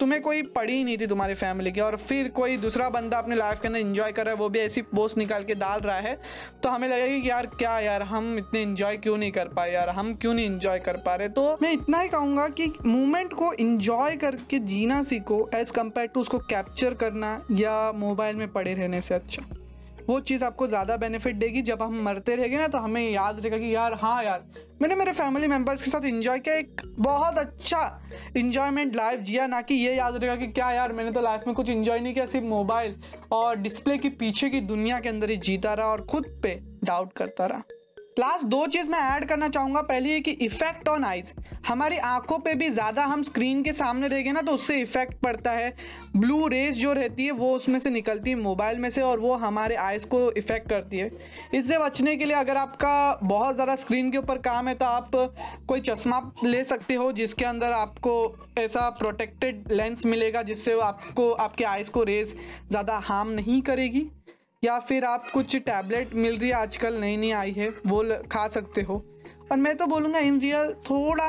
तुम्हें 0.00 0.20
कोई 0.22 0.42
पड़ी 0.52 0.72
ही 0.72 0.84
नहीं 0.84 0.96
थी 0.98 1.06
तुम्हारी 1.06 1.34
फैमिली 1.34 1.72
की 1.72 1.80
और 1.80 1.96
फिर 1.98 2.28
कोई 2.30 2.56
दूसरा 2.56 2.88
बंदा 2.90 3.18
अपने 3.18 3.36
लाइफ 3.36 3.60
के 3.60 3.68
अंदर 3.68 3.80
इन्जॉय 3.80 4.12
कर 4.12 4.24
रहा 4.24 4.34
है, 4.34 4.38
वो 4.38 4.48
भी 4.48 4.58
ऐसी 4.58 4.82
पोस्ट 4.84 5.18
निकाल 5.18 5.44
के 5.44 5.54
डाल 5.56 5.80
रहा 5.80 5.96
है 5.98 6.18
तो 6.62 6.68
हमें 6.68 6.88
लगेगा 6.88 7.18
कि 7.18 7.30
यार 7.30 7.46
क्या 7.48 7.78
यार, 7.80 8.02
हम 8.02 8.36
इतने 8.38 8.62
इन्जॉय 8.62 8.96
क्यों 8.96 9.16
नहीं 9.18 9.32
कर 9.32 9.48
पाए 9.48 9.72
यार, 9.72 9.88
हम 9.90 10.14
क्यों 10.14 10.34
नहीं 10.34 10.46
इन्जॉय 10.46 10.78
कर 10.80 10.96
पा 10.96 11.14
रहे? 11.14 11.28
तो 11.28 11.58
मैं 11.62 11.72
इतना 11.72 12.00
ही 12.00 12.08
कहूँगा 12.08 12.48
कि 12.50 12.72
मूवमेंट 12.86 13.32
को 13.34 13.52
इन्जॉय 13.60 14.16
करके 14.16 14.58
जीना 14.66 15.02
सीखो 15.02 15.48
एज 15.54 15.70
कंपेयर 15.70 16.08
टू 16.14 16.20
उसको 16.20 16.38
कैप्चर 16.50 16.94
करना 16.94 17.36
या 17.52 17.80
मोबाइल 17.96 18.36
में 18.36 18.48
पड़े 18.52 18.74
रहने 18.74 19.00
से 19.00 19.14
अच्छा। 19.14 19.42
वो 20.10 20.18
चीज़ 20.22 20.44
आपको 20.44 20.66
ज़्यादा 20.66 20.96
बेनिफिट 20.96 21.36
देगी। 21.36 21.62
जब 21.62 21.82
हम 21.82 22.00
मरते 22.02 22.34
रहेंगे 22.36 22.58
ना 22.58 22.66
तो 22.68 22.78
हमें 22.78 23.10
याद 23.10 23.38
रहेगा 23.38 23.58
कि 23.58 23.74
यार 23.74 23.94
हाँ 23.94 24.22
यार, 24.24 24.44
मैंने 24.82 24.94
मेरे 24.94 25.12
फैमिली 25.12 25.46
मेंबर्स 25.46 25.82
के 25.82 25.90
साथ 25.90 26.04
इन्जॉय 26.04 26.38
किया, 26.38 26.54
एक 26.54 26.82
बहुत 26.98 27.38
अच्छा 27.38 28.00
इन्जॉयमेंट 28.36 28.96
लाइफ 28.96 29.20
जिया, 29.20 29.46
ना 29.46 29.60
कि 29.62 29.74
ये 29.74 29.94
याद 29.94 30.16
रहेगा 30.16 30.36
कि 30.36 30.46
क्या 30.48 30.70
यार, 30.72 30.92
मैंने 30.92 31.10
तो 31.10 31.20
लाइफ 31.20 31.46
में 31.46 31.54
कुछ 31.54 31.70
इन्जॉय 31.70 32.00
नहीं 32.00 32.14
किया, 32.14 32.26
सिर्फ़ 32.26 32.46
मोबाइल 32.46 32.96
और 33.32 33.56
डिस्प्ले 33.58 33.98
के 33.98 34.08
पीछे 34.10 34.50
की 34.50 34.60
दुनिया 34.62 35.00
के 35.00 35.08
अंदर 35.08 35.30
ही 35.30 35.36
जीता 35.38 35.74
रहा 35.74 35.86
और 35.86 36.06
खुद 36.06 36.26
पे 36.42 36.58
डाउट 36.84 37.12
करता 37.12 37.46
रहा। 37.46 37.62
लास्ट 38.18 38.44
दो 38.44 38.66
चीज़ 38.66 38.88
मैं 38.90 38.98
ऐड 39.00 39.24
करना 39.28 39.48
चाहूँगा। 39.48 39.80
पहली 39.82 40.10
है 40.10 40.20
कि 40.20 40.30
इफ़ेक्ट 40.42 40.88
ऑन 40.88 41.04
आइज़ 41.04 41.32
हमारी 41.68 41.96
आँखों 41.98 42.38
पे 42.38 42.54
भी 42.54 42.68
ज़्यादा 42.70 43.04
हम 43.04 43.22
स्क्रीन 43.22 43.62
के 43.62 43.72
सामने 43.72 44.08
रहेंगे 44.08 44.32
ना 44.32 44.40
तो 44.42 44.52
उससे 44.52 44.80
इफ़ेक्ट 44.80 45.14
पड़ता 45.22 45.50
है। 45.50 45.72
ब्लू 46.16 46.46
रेज 46.48 46.78
जो 46.78 46.92
रहती 46.92 47.24
है, 47.24 47.30
वो 47.32 47.52
उसमें 47.56 47.78
से 47.78 47.90
निकलती 47.90 48.30
है 48.30 48.36
मोबाइल 48.36 48.78
में 48.78 48.88
से, 48.90 49.00
और 49.02 49.20
वो 49.20 49.34
हमारे 49.36 49.74
आइज़ 49.76 50.06
को 50.06 50.30
इफ़ेक्ट 50.32 50.68
करती 50.68 50.98
है। 50.98 51.08
इससे 51.54 51.78
बचने 51.78 52.16
के 52.16 52.24
लिए 52.24 52.36
अगर 52.36 52.56
आपका 52.56 53.18
बहुत 53.24 53.54
ज़्यादा 53.54 53.76
स्क्रीन 53.76 54.10
के 54.10 54.18
ऊपर 54.18 54.38
काम 54.40 54.68
है 54.68 54.74
तो 54.74 54.86
आप 54.86 55.10
कोई 55.68 55.80
चश्मा 55.80 56.20
ले 56.44 56.64
सकते 56.64 56.94
हो, 56.94 57.10
जिसके 57.12 57.44
अंदर 57.44 57.72
आपको 57.72 58.36
ऐसा 58.58 58.88
प्रोटेक्टेड 58.92 59.72
लेंस 59.72 60.06
मिलेगा, 60.06 60.42
जिससे 60.42 60.80
आपको, 60.82 61.30
आपके 61.32 61.64
आइज़ 61.66 61.90
को 61.90 62.02
रेज 62.04 62.36
ज़्यादा 62.70 62.96
हार्म 63.04 63.28
नहीं 63.30 63.60
करेगी। 63.62 64.06
या 64.62 64.78
फिर 64.78 65.04
आप 65.04 65.30
कुछ 65.30 65.54
टैबलेट 65.56 66.14
मिल 66.14 66.38
रही 66.38 66.48
है 66.48 66.54
आजकल 66.54 66.98
नई 67.00 67.16
नई 67.16 67.30
आई 67.30 67.52
है, 67.52 67.68
वो 67.68 68.02
खा 68.32 68.46
सकते 68.48 68.80
हो। 68.80 69.02
और 69.52 69.56
मैं 69.56 69.76
तो 69.76 69.86
बोलूँगा 69.86 70.18
इन 70.18 70.38
रियल 70.40 70.72
थोड़ा 70.90 71.28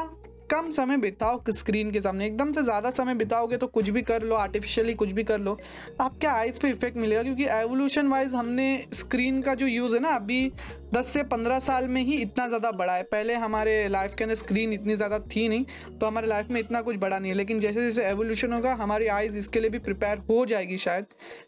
कम 0.51 0.69
समय 0.71 0.97
बिताओ 0.97 1.37
स्क्रीन 1.49 1.91
के 1.91 2.01
सामने। 2.01 2.25
एकदम 2.25 2.51
से 2.51 2.61
ज़्यादा 2.63 2.89
समय 2.91 3.13
बिताओगे 3.15 3.57
तो 3.57 3.67
कुछ 3.69 3.89
भी 3.89 4.01
कर 4.03 4.23
लो 4.23 4.35
आर्टिफिशियली 4.35 4.93
कुछ 4.93 5.11
भी 5.11 5.23
कर 5.23 5.39
लो 5.39 5.57
आपके 6.01 6.27
आइज़ 6.27 6.59
पे 6.59 6.69
इफ़ेक्ट 6.69 6.97
मिलेगा? 6.97 7.23
क्योंकि 7.23 7.45
एवोल्यूशन 7.51 8.07
वाइज 8.07 8.33
हमने 8.33 8.87
स्क्रीन 8.93 9.41
का 9.41 9.55
जो 9.55 9.67
यूज़ 9.67 9.93
है 9.95 9.99
ना, 10.01 10.09
अभी 10.09 10.51
10 10.93 11.07
से 11.07 11.23
15 11.25 11.59
साल 11.61 11.87
में 11.87 12.01
ही 12.01 12.15
इतना 12.17 12.47
ज़्यादा 12.47 12.71
बढ़ा 12.73 12.93
है। 12.93 13.03
पहले 13.05 13.35
हमारे 13.35 13.87
लाइफ 13.89 14.15
के 14.15 14.23
अंदर 14.23 14.35
स्क्रीन 14.35 14.73
इतनी 14.73 14.95
ज़्यादा 14.95 15.19
थी 15.27 15.47
नहीं 15.47 15.65
तो 15.91 16.05
हमारे 16.05 16.27
लाइफ 16.27 16.49
में 16.51 16.59
इतना 16.59 16.81
कुछ 16.81 16.97
बड़ा 16.97 17.19
नहीं 17.19 17.31
है। 17.31 17.37
लेकिन 17.37 17.59
जैसे 17.59 17.81
जैसे 17.81 18.05
एवोल्यूशन 18.05 18.53
होगा, 18.53 18.73
हमारी 18.73 19.07
आइज़ 19.09 19.37
इसके 19.37 19.59
लिए 19.59 19.69
भी 19.69 19.79
प्रिपेयर 19.79 20.23
हो 20.29 20.45
जाएगी 20.45 20.77
शायद। 20.79 21.05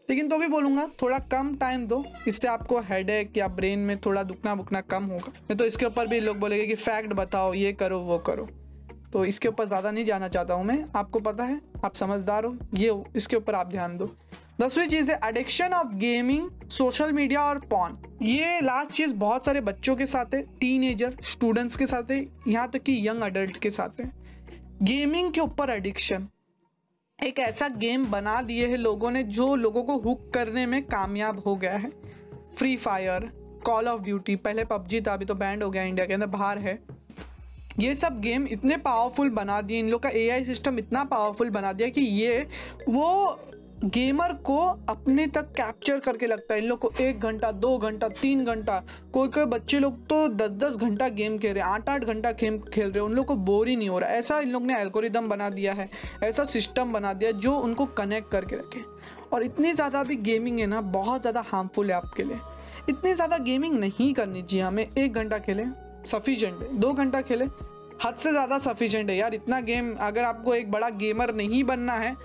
लेकिन 0.10 0.30
तो 0.30 0.38
भी 0.38 0.48
बोलूँगा, 0.48 0.88
थोड़ा 1.02 1.20
कम 1.32 1.56
टाइम 1.58 1.86
दो। 1.88 2.04
इससे 2.28 2.48
आपको 2.48 2.80
हेड 2.90 3.12
या 3.38 3.48
ब्रेन 3.50 3.80
में 3.82 3.98
थोड़ा 4.00 4.24
दुखना 4.24 4.56
बुकना 4.56 4.82
कम 4.84 5.04
होगा। 5.06 5.32
नहीं 5.32 5.58
तो 5.58 5.66
इसके 5.66 5.86
ऊपर 5.86 6.08
भी 6.08 6.20
लोग 6.20 6.40
बोलेंगे 6.40 6.66
कि 6.68 6.76
फैक्ट 6.78 7.14
बताओ, 7.16 7.54
ये 7.54 7.74
करो, 7.74 8.00
वो 8.02 8.18
करो। 8.20 8.50
तो 9.14 9.24
इसके 9.26 9.48
ऊपर 9.48 9.66
ज़्यादा 9.68 9.90
नहीं 9.92 10.06
जाना 10.06 10.28
चाहता 10.28 10.54
हूँ 10.54 10.64
मैं। 10.66 10.84
आपको 10.96 11.20
पता 11.22 11.44
है, 11.44 11.60
आप 11.86 11.96
समझदार 11.96 12.46
हो। 12.46 12.56
ये 12.76 12.88
हो, 12.90 13.04
इसके 13.16 13.36
ऊपर 13.36 13.56
आप 13.56 13.68
ध्यान 13.68 13.98
दो। 13.98 14.06
दसवीं 14.62 14.88
चीज़ 14.88 15.12
है 15.12 15.18
addiction 15.26 15.74
of 15.74 15.94
gaming 15.96 16.48
social 16.70 17.12
media 17.14 17.44
और 17.44 17.60
पॉन 17.70 17.98
ये 18.22 18.60
लास्ट 18.62 18.92
चीज़ 18.92 19.14
बहुत 19.16 19.46
सारे 19.46 19.62
बच्चों 19.62 19.96
के 19.96 20.06
साथ 20.08 20.34
है 20.34 20.42
टीन 20.60 21.10
स्टूडेंट्स 21.24 21.78
के 21.78 21.86
साथ 21.86 22.12
है, 22.12 22.26
यहाँ 22.48 22.70
तक 22.70 22.84
कि 22.84 22.98
यंग 23.08 23.22
अडल्ट 23.22 23.58
के 23.58 23.70
साथ 23.70 24.00
है। 24.00 24.12
गेमिंग 24.84 25.32
के 25.34 25.42
ऊपर 25.42 25.70
एडिक्शन 25.70 26.28
एक 27.20 27.40
ऐसा 27.40 27.68
गेम 27.78 28.06
बना 28.12 28.42
दिए 28.42 28.66
है 28.66 28.78
लोगों 28.78 29.12
ने 29.12 29.24
जो 29.26 29.56
लोगों 29.56 29.84
को 29.84 29.98
हुक 30.00 30.28
करने 30.34 30.66
में 30.66 30.82
कामयाब 30.84 31.44
हो 31.46 31.56
गया 31.56 31.74
है। 31.74 31.90
Free 32.58 32.76
fire 32.78 33.30
call 33.66 33.88
of 33.88 34.02
duty 34.02 34.36
पहले 34.38 34.66
पबजी 34.66 35.02
था, 35.02 35.14
अभी 35.14 35.26
तो 35.26 35.36
बैंड 35.36 35.64
हो 35.64 35.70
गया 35.72 35.84
इंडिया 35.84 36.06
के 36.06 36.14
अंदर 36.14 36.28
बाहर 36.28 36.58
है। 36.60 36.78
ये 37.80 37.94
सब 37.96 38.20
गेम 38.22 38.46
इतने 38.48 38.78
पावरफुल 38.80 39.30
बना 39.32 39.62
दिए, 39.62 39.80
इन 39.80 39.90
लोग 39.90 40.02
का 40.04 40.10
एआई 40.10 40.44
सिस्टम 40.46 40.80
इतना 40.80 41.04
पावरफुल 41.06 41.50
बना 41.52 41.74
दिया 41.74 41.90
कि 41.90 42.02
ये, 42.02 42.48
वो 42.90 43.40
गेमर 43.86 44.34
को 44.46 44.58
अपने 44.90 45.26
तक 45.28 45.52
कैप्चर 45.54 46.00
करके 46.00 46.28
लगता 46.28 46.54
है। 46.54 46.60
इन 46.60 46.68
लोग 46.68 46.80
को 46.80 46.92
एक 47.02 47.20
घंटा, 47.20 47.52
दो 47.54 47.78
घंटा, 47.78 48.08
तीन 48.12 48.44
घंटा, 48.46 48.82
कोई 49.14 49.28
कोई 49.28 49.46
बच्चे 49.46 49.80
लोग 49.80 49.98
तो 50.08 50.28
दस 50.30 50.50
दस 50.60 50.76
घंटा 50.78 51.08
गेम 51.10 51.38
खेल 51.38 51.54
रहे 51.54 51.64
हैं 51.64 51.70
आठ 51.70 51.90
आठ 51.90 52.04
घंटा 52.04 52.32
गेम 52.34 52.60
खेल 52.64 52.86
रहे 52.86 52.94
हैं, 52.94 53.02
उन 53.02 53.14
लोग 53.14 53.26
को 53.26 53.36
बोर 53.38 53.68
ही 53.68 53.76
नहीं 53.76 53.90
हो 53.90 54.00
रहा। 54.00 54.10
ऐसा 54.12 54.40
इन 54.40 54.52
लोग 54.52 54.66
ने 54.66 54.80
एल्गोरिदम 54.82 55.28
बना 55.30 55.50
दिया 55.50 55.74
है, 55.74 55.90
ऐसा 56.24 56.44
सिस्टम 56.46 56.94
बना 56.94 57.14
दिया 57.14 57.32
जो 57.34 57.58
उनको 57.58 57.86
कनेक्ट 57.98 58.32
करके 58.32 58.56
रखे। 58.56 58.84
और 59.34 59.44
इतनी 59.44 59.74
ज़्यादा 59.74 60.04
भी 60.04 60.16
गेमिंग 60.18 60.60
है 60.60 60.68
ना, 60.68 60.82
बहुत 60.82 61.22
ज़्यादा 61.22 61.44
हार्मफुल 61.48 61.90
है 61.90 61.96
आपके 61.96 62.24
लिए। 62.24 62.40
इतनी 62.90 63.14
ज़्यादा 63.14 63.38
गेमिंग 63.40 63.80
नहीं 63.80 64.14
करनी 64.14 64.42
चाहिए 64.42 64.66
हमें, 64.66 64.88
एक 64.88 65.14
घंटा 65.14 65.40
खेलें। 65.40 65.72
सफिशेंट 66.06 66.62
है। 66.62 66.78
दो 66.78 66.94
घंटा 66.94 67.22
खेले। 67.22 67.46
हद 68.04 68.16
से 68.16 68.32
ज़्यादा 68.32 68.58
सफिशेंट 68.60 69.10
है। 69.10 69.16
यार, 69.18 69.34
इतना 69.34 69.60
गेम 69.62 69.94
अगर 69.98 70.24
आपको 70.24 70.54
एक 70.56 70.72
बड़ा 70.72 70.90
गेमर 70.92 71.34
नहीं 71.36 71.64
बनना 71.64 71.94
है 71.96 72.16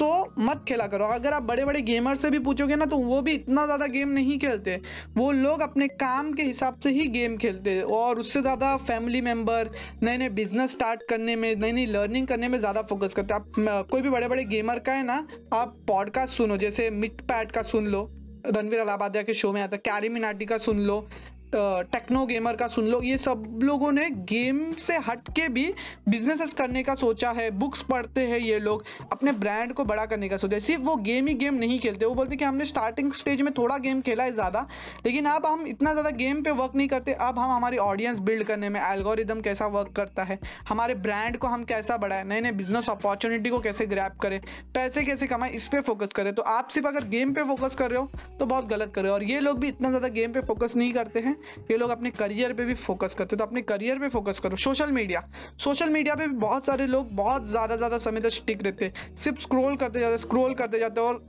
तो 0.00 0.08
मत 0.38 0.64
खेला 0.68 0.86
करो। 0.86 1.04
अगर 1.06 1.32
आप 1.32 1.42
बड़े 1.42 1.64
बड़े 1.64 1.80
गेमर 1.82 2.14
से 2.16 2.30
भी 2.30 2.38
पूछोगे 2.38 2.76
ना 2.76 2.84
तो 2.86 2.96
वो 2.98 3.20
भी 3.22 3.32
इतना 3.32 3.64
ज़्यादा 3.66 3.86
गेम 3.88 4.08
नहीं 4.10 4.38
खेलते। 4.38 4.80
वो 5.16 5.30
लोग 5.32 5.60
अपने 5.60 5.88
काम 5.88 6.32
के 6.32 6.42
हिसाब 6.42 6.78
से 6.80 6.90
ही 6.90 7.06
गेम 7.08 7.36
खेलते 7.36 7.70
हैं। 7.70 7.82
और 7.84 8.20
उससे 8.20 8.42
ज़्यादा 8.42 8.76
फैमिली 8.78 9.20
मेंबर 9.20 9.70
नए 10.02 10.16
नए 10.18 10.28
बिज़नेस 10.30 10.70
स्टार्ट 10.70 11.02
करने 11.10 11.36
में 11.36 11.54
नई 11.56 11.72
नई 11.72 11.86
लर्निंग 11.86 12.26
करने 12.26 12.48
में 12.48 12.58
ज़्यादा 12.58 12.82
फोकस 12.84 13.14
करते 13.14 13.34
आप 13.34 13.86
कोई 13.90 14.02
भी 14.02 14.10
बड़े 14.10 14.28
बड़े 14.28 14.44
गेमर 14.46 14.78
का 14.78 14.92
है 14.92 15.06
ना, 15.06 15.26
आप 15.52 15.76
पॉडकास्ट 15.88 16.34
सुनो। 16.34 16.56
जैसे 16.56 16.90
मिट 16.92 17.20
पैट 17.22 17.52
का 17.52 17.62
सुन 17.64 17.86
लो। 17.86 18.08
रणवीर 18.46 18.80
अलाबादिया 18.80 19.22
के 19.22 19.34
शो 19.34 19.52
में 19.52 19.62
आता 19.62 19.76
कैरी 19.78 20.08
मिनाटी 20.08 20.44
का 20.46 20.58
सुन 20.60 20.80
लो। 20.80 21.06
टेक्नो 21.52 22.24
गेमर 22.26 22.56
का 22.56 22.66
सुन 22.68 22.86
लो। 22.86 23.00
ये 23.02 23.16
सब 23.18 23.58
लोगों 23.62 23.90
ने 23.92 24.08
गेम 24.10 24.60
से 24.74 24.96
हट 25.00 25.28
के 25.36 25.48
भी 25.48 25.64
बिजनेसेस 26.08 26.52
करने 26.54 26.82
का 26.82 26.94
सोचा 26.96 27.30
है। 27.30 27.50
बुक्स 27.58 27.82
पढ़ते 27.82 28.20
हैं 28.22 28.38
ये 28.38 28.58
लोग। 28.60 28.84
अपने 29.12 29.32
ब्रांड 29.34 29.72
को 29.72 29.84
बड़ा 29.84 30.06
करने 30.06 30.28
का 30.28 30.36
सोचा 30.36 30.56
है। 30.56 30.60
सिर्फ़ 30.60 30.82
वो 30.82 30.96
गेम 30.98 31.26
ही 31.26 31.34
गेम 31.36 31.54
नहीं 31.56 31.78
खेलते। 31.80 32.06
वो 32.06 32.14
बोलते 32.14 32.36
कि 32.36 32.44
हमने 32.44 32.64
स्टार्टिंग 32.66 33.12
स्टेज 33.14 33.42
में 33.42 33.52
थोड़ा 33.54 33.78
गेम 33.78 34.00
खेला 34.00 34.24
है 34.24 34.32
ज़्यादा। 34.32 34.66
लेकिन 35.06 35.26
अब 35.26 35.46
हम 35.46 35.66
इतना 35.66 35.92
ज़्यादा 35.92 36.10
गेम 36.12 36.42
पे 36.42 36.50
वर्क 36.52 36.74
नहीं 36.74 36.88
करते। 36.88 37.12
अब 37.12 37.38
हम 37.38 37.50
हमारी 37.50 37.76
ऑडियंस 37.78 38.18
बिल्ड 38.20 38.46
करने 38.46 38.68
में 38.68 38.80
एल्गोरिदम 38.82 39.40
कैसा 39.40 39.66
वर्क 39.68 39.92
करता 39.96 40.22
है, 40.22 40.38
हमारे 40.68 40.94
ब्रांड 40.96 41.36
को 41.36 41.46
हम 41.46 41.64
कैसा 41.64 41.96
बढ़ाए 41.96 42.24
नए 42.24 42.40
नए 42.40 42.52
बिज़नेस 42.54 42.88
अपॉर्चुनिटी 42.90 43.50
को 43.50 43.58
कैसे 43.60 43.86
ग्रैप 43.86 44.18
करें, 44.20 44.40
पैसे 44.74 45.04
कैसे 45.04 45.26
कमाएँ, 45.26 45.52
इस 45.52 45.68
पर 45.68 45.80
फोकस 45.82 46.12
करें। 46.16 46.32
तो 46.34 46.42
आप 46.44 46.68
सिर्फ़ 46.68 46.88
अगर 46.88 47.04
गेम 47.08 47.32
पर 47.34 47.44
फोकस 47.46 47.74
कर 47.74 47.90
रहे 47.90 48.00
हो 48.00 48.10
तो 48.38 48.46
बहुत 48.46 48.66
गलत 48.68 48.92
कर 48.94 49.02
रहे 49.02 49.10
हो। 49.10 49.14
और 49.14 49.24
ये 49.24 49.40
लोग 49.40 49.58
भी 49.60 49.68
इतना 49.68 49.88
ज़्यादा 49.88 50.08
गेम 50.10 50.32
पर 50.32 50.44
फोकस 50.46 50.76
नहीं 50.76 50.92
करते 50.92 51.20
हैं। 51.20 51.36
ये 51.70 51.76
लोग 51.76 51.90
अपने 51.90 52.10
करियर 52.12 52.52
पे 52.52 52.64
भी 52.64 52.74
फोकस 52.76 53.14
करते 53.14 53.36
हैं। 53.36 53.38
तो 53.38 53.44
अपने 53.44 53.62
करियर 53.64 53.98
पे 53.98 54.08
फोकस 54.08 54.38
करो। 54.38 54.56
सोशल 54.58 54.92
मीडिया 54.92 55.24
सोशल 55.58 55.90
मीडिया 55.90 56.14
पे 56.14 56.26
भी 56.26 56.36
बहुत 56.36 56.66
सारे 56.66 56.86
लोग 56.86 57.14
बहुत 57.16 57.48
ज़्यादा 57.48 57.76
ज़्यादा 57.76 57.98
समय 58.00 58.20
तक 58.20 58.28
स्टिक 58.30 58.62
रहते 58.62 58.92
सिर्फ़ 59.16 59.40
स्क्रोल 59.40 59.76
करते 59.76 60.00
जाते 60.00 60.18
स्क्रोल 60.18 60.54
करते 60.54 60.78
जाते 60.78 61.00
और 61.00 61.22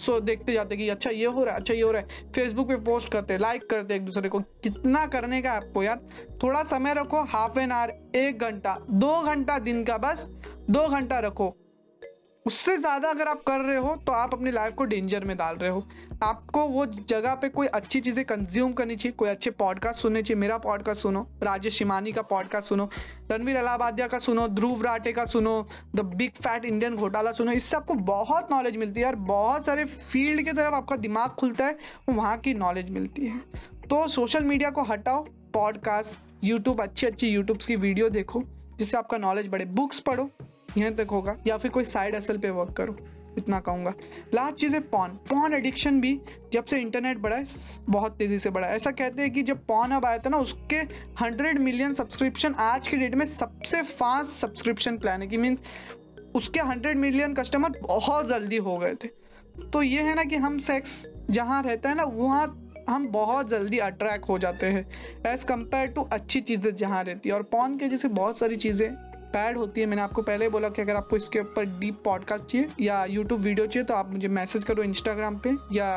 सो 0.00 0.18
देखते 0.20 0.52
जाते 0.52 0.76
कि 0.76 0.88
अच्छा 0.88 1.10
ये 1.10 1.26
हो 1.26 1.44
रहा 1.44 1.54
है 1.54 1.60
अच्छा 1.60 1.74
ये 1.74 1.80
हो 1.80 1.90
रहा 1.92 2.02
है। 2.02 2.30
फेसबुक 2.34 2.68
पे 2.68 2.76
पोस्ट 2.84 3.12
करते 3.12 3.36
लाइक 3.38 3.68
करते 3.70 3.94
एक 3.94 4.04
दूसरे 4.04 4.28
को। 4.28 4.38
कितना 4.62 5.04
करने 5.06 5.40
का 5.42 5.52
आपको 5.52 5.82
यार? 5.82 6.00
थोड़ा 6.42 6.62
समय 6.66 6.94
रखो 6.94 7.20
हाफ़ 7.26 7.58
एन 7.60 7.72
आवर 7.72 8.18
एक 8.18 8.38
घंटा, 8.40 8.76
दो 8.82 9.20
घंटा 9.22 9.58
दिन 9.60 9.84
का 9.84 9.98
बस, 9.98 10.28
दो 10.70 10.86
घंटा 10.88 11.18
रखो। 11.20 11.54
उससे 12.46 12.76
ज़्यादा 12.76 13.08
अगर 13.08 13.28
आप 13.28 13.42
कर 13.42 13.60
रहे 13.60 13.76
हो 13.76 13.94
तो 14.06 14.12
आप 14.12 14.34
अपनी 14.34 14.50
लाइफ 14.50 14.74
को 14.74 14.84
डेंजर 14.84 15.24
में 15.24 15.36
डाल 15.36 15.56
रहे 15.56 15.70
हो। 15.70 15.86
आपको 16.22 16.64
वो 16.68 16.84
जगह 16.86 17.34
पे 17.34 17.48
कोई 17.48 17.66
अच्छी 17.68 18.00
चीज़ें 18.00 18.24
कंज्यूम 18.24 18.72
करनी 18.72 18.96
चाहिए, 18.96 19.12
कोई 19.12 19.28
अच्छे 19.28 19.50
पॉडकास्ट 19.52 20.00
सुनने 20.00 20.22
चाहिए। 20.22 20.40
मेरा 20.40 20.58
पॉडकास्ट 20.58 21.02
सुनो, 21.02 21.26
राजेश 21.42 21.74
शिमानी 21.74 22.12
का 22.12 22.22
पॉडकास्ट 22.24 22.68
सुनो, 22.68 22.88
रणवीर 23.30 23.56
अलाहाबादिया 23.56 24.06
का 24.06 24.18
सुनो, 24.18 24.46
ध्रुव 24.50 24.82
राटे 24.84 25.12
का 25.12 25.24
सुनो 25.26 25.66
द 25.96 26.00
बिग 26.14 26.30
फैट 26.38 26.64
इंडियन 26.64 26.96
घोटाला 26.96 27.32
सुनो। 27.32 27.52
इससे 27.52 27.76
आपको 27.76 27.94
बहुत 28.04 28.52
नॉलेज 28.52 28.76
मिलती 28.76 29.00
है 29.00 29.04
यार 29.04 29.16
बहुत 29.26 29.66
सारे 29.66 29.84
फ़ील्ड 29.84 30.44
की 30.44 30.52
तरफ़ 30.52 30.74
आपका 30.74 30.96
दिमाग 30.98 31.30
खुलता 31.30 31.66
है 31.66 31.78
वहाँ 32.08 32.36
की 32.38 32.54
नॉलेज 32.56 32.90
मिलती 32.90 33.26
है। 33.26 33.38
तो 33.90 34.06
सोशल 34.10 34.44
मीडिया 34.44 34.70
को 34.70 34.82
हटाओ 34.84 35.24
पॉडकास्ट 35.54 36.44
यूट्यूब 36.44 36.82
अच्छी 36.82 37.06
अच्छी 37.06 37.28
यूट्यूब्स 37.28 37.66
की 37.66 37.76
वीडियो 37.76 38.08
देखो, 38.10 38.42
जिससे 38.78 38.96
आपका 38.96 39.18
नॉलेज 39.18 39.48
बढ़े। 39.48 39.64
बुक्स 39.66 40.00
पढ़ो 40.00 40.30
यहाँ 40.76 40.92
तक 40.94 41.10
होगा, 41.10 41.36
या 41.46 41.56
फिर 41.56 41.70
कोई 41.70 41.84
साइड 41.86 42.14
असल 42.14 42.38
पे 42.38 42.50
वर्क 42.50 42.72
करो, 42.76 42.96
इतना 43.38 43.58
कहूँगा। 43.60 43.92
लास्ट 44.34 44.56
चीज़ 44.56 44.74
है 44.74 44.80
पॉन 44.82 45.10
पॉन 45.30 45.54
एडिक्शन 45.54 46.00
भी 46.00 46.18
जब 46.52 46.64
से 46.64 46.78
इंटरनेट 46.80 47.18
बढ़ा 47.18 47.36
है, 47.36 47.44
बहुत 47.88 48.16
तेज़ी 48.16 48.38
से 48.38 48.50
बढ़ा 48.50 48.68
है। 48.68 48.76
ऐसा 48.76 48.90
कहते 48.92 49.22
हैं 49.22 49.30
कि 49.32 49.42
जब 49.42 49.64
पॉन 49.66 49.90
अब 49.90 50.04
आया 50.04 50.18
था 50.18 50.30
ना, 50.30 50.38
उसके 50.38 50.76
हंड्रेड 51.20 51.58
मिलियन 51.60 51.94
सब्सक्रिप्शन 51.94 52.54
आज 52.60 52.88
की 52.88 52.96
डेट 52.96 53.14
में 53.14 53.26
सबसे 53.28 53.82
फास्ट 53.84 54.30
सब्सक्रिप्शन 54.32 54.98
प्लान 54.98 55.22
है 55.22 55.28
कि 55.28 55.36
मीन्स 55.36 55.60
उसके 56.34 56.60
हंड्रेड 56.62 56.96
मिलियन 56.98 57.34
कस्टमर 57.34 57.78
बहुत 57.82 58.28
जल्दी 58.28 58.56
हो 58.58 58.76
गए 58.78 58.94
थे। 58.94 59.08
तो 59.64 59.82
ये 59.82 60.02
है 60.02 60.14
ना 60.14 60.24
कि 60.24 60.36
हम 60.36 60.58
सेक्स 60.60 61.04
जहाँ 61.30 61.62
रहता 61.62 61.88
है 61.88 61.94
ना, 61.94 62.04
वहाँ 62.04 62.60
हम 62.88 63.06
बहुत 63.08 63.48
जल्दी 63.48 63.78
अट्रैक्ट 63.78 64.28
हो 64.28 64.38
जाते 64.38 64.66
हैं 64.66 64.86
एज़ 65.26 65.44
कंपेयर 65.46 65.86
टू 65.88 66.02
अच्छी 66.12 66.40
चीज़ें 66.40 66.74
जहाँ 66.76 67.02
रहती 67.04 67.28
है। 67.28 67.34
और 67.34 67.42
पॉन 67.44 67.76
के 67.78 67.88
जैसे 67.88 68.08
बहुत 68.10 68.38
सारी 68.38 68.56
चीज़ें 68.56 68.88
बैड 69.34 69.56
होती 69.56 69.80
है। 69.80 69.86
मैंने 69.86 70.02
आपको 70.02 70.22
पहले 70.22 70.48
बोला 70.48 70.68
कि 70.68 70.82
अगर 70.82 70.96
आपको 70.96 71.16
इसके 71.16 71.40
ऊपर 71.40 71.64
डीप 71.78 72.02
पॉडकास्ट 72.04 72.44
चाहिए 72.44 72.68
या 72.80 73.04
यूट्यूब 73.04 73.40
वीडियो 73.40 73.66
चाहिए 73.66 73.86
तो 73.86 73.94
आप 73.94 74.10
मुझे 74.10 74.28
मैसेज 74.28 74.64
करो 74.64 74.82
इंस्टाग्राम 74.82 75.38
पे 75.38 75.56
या 75.72 75.88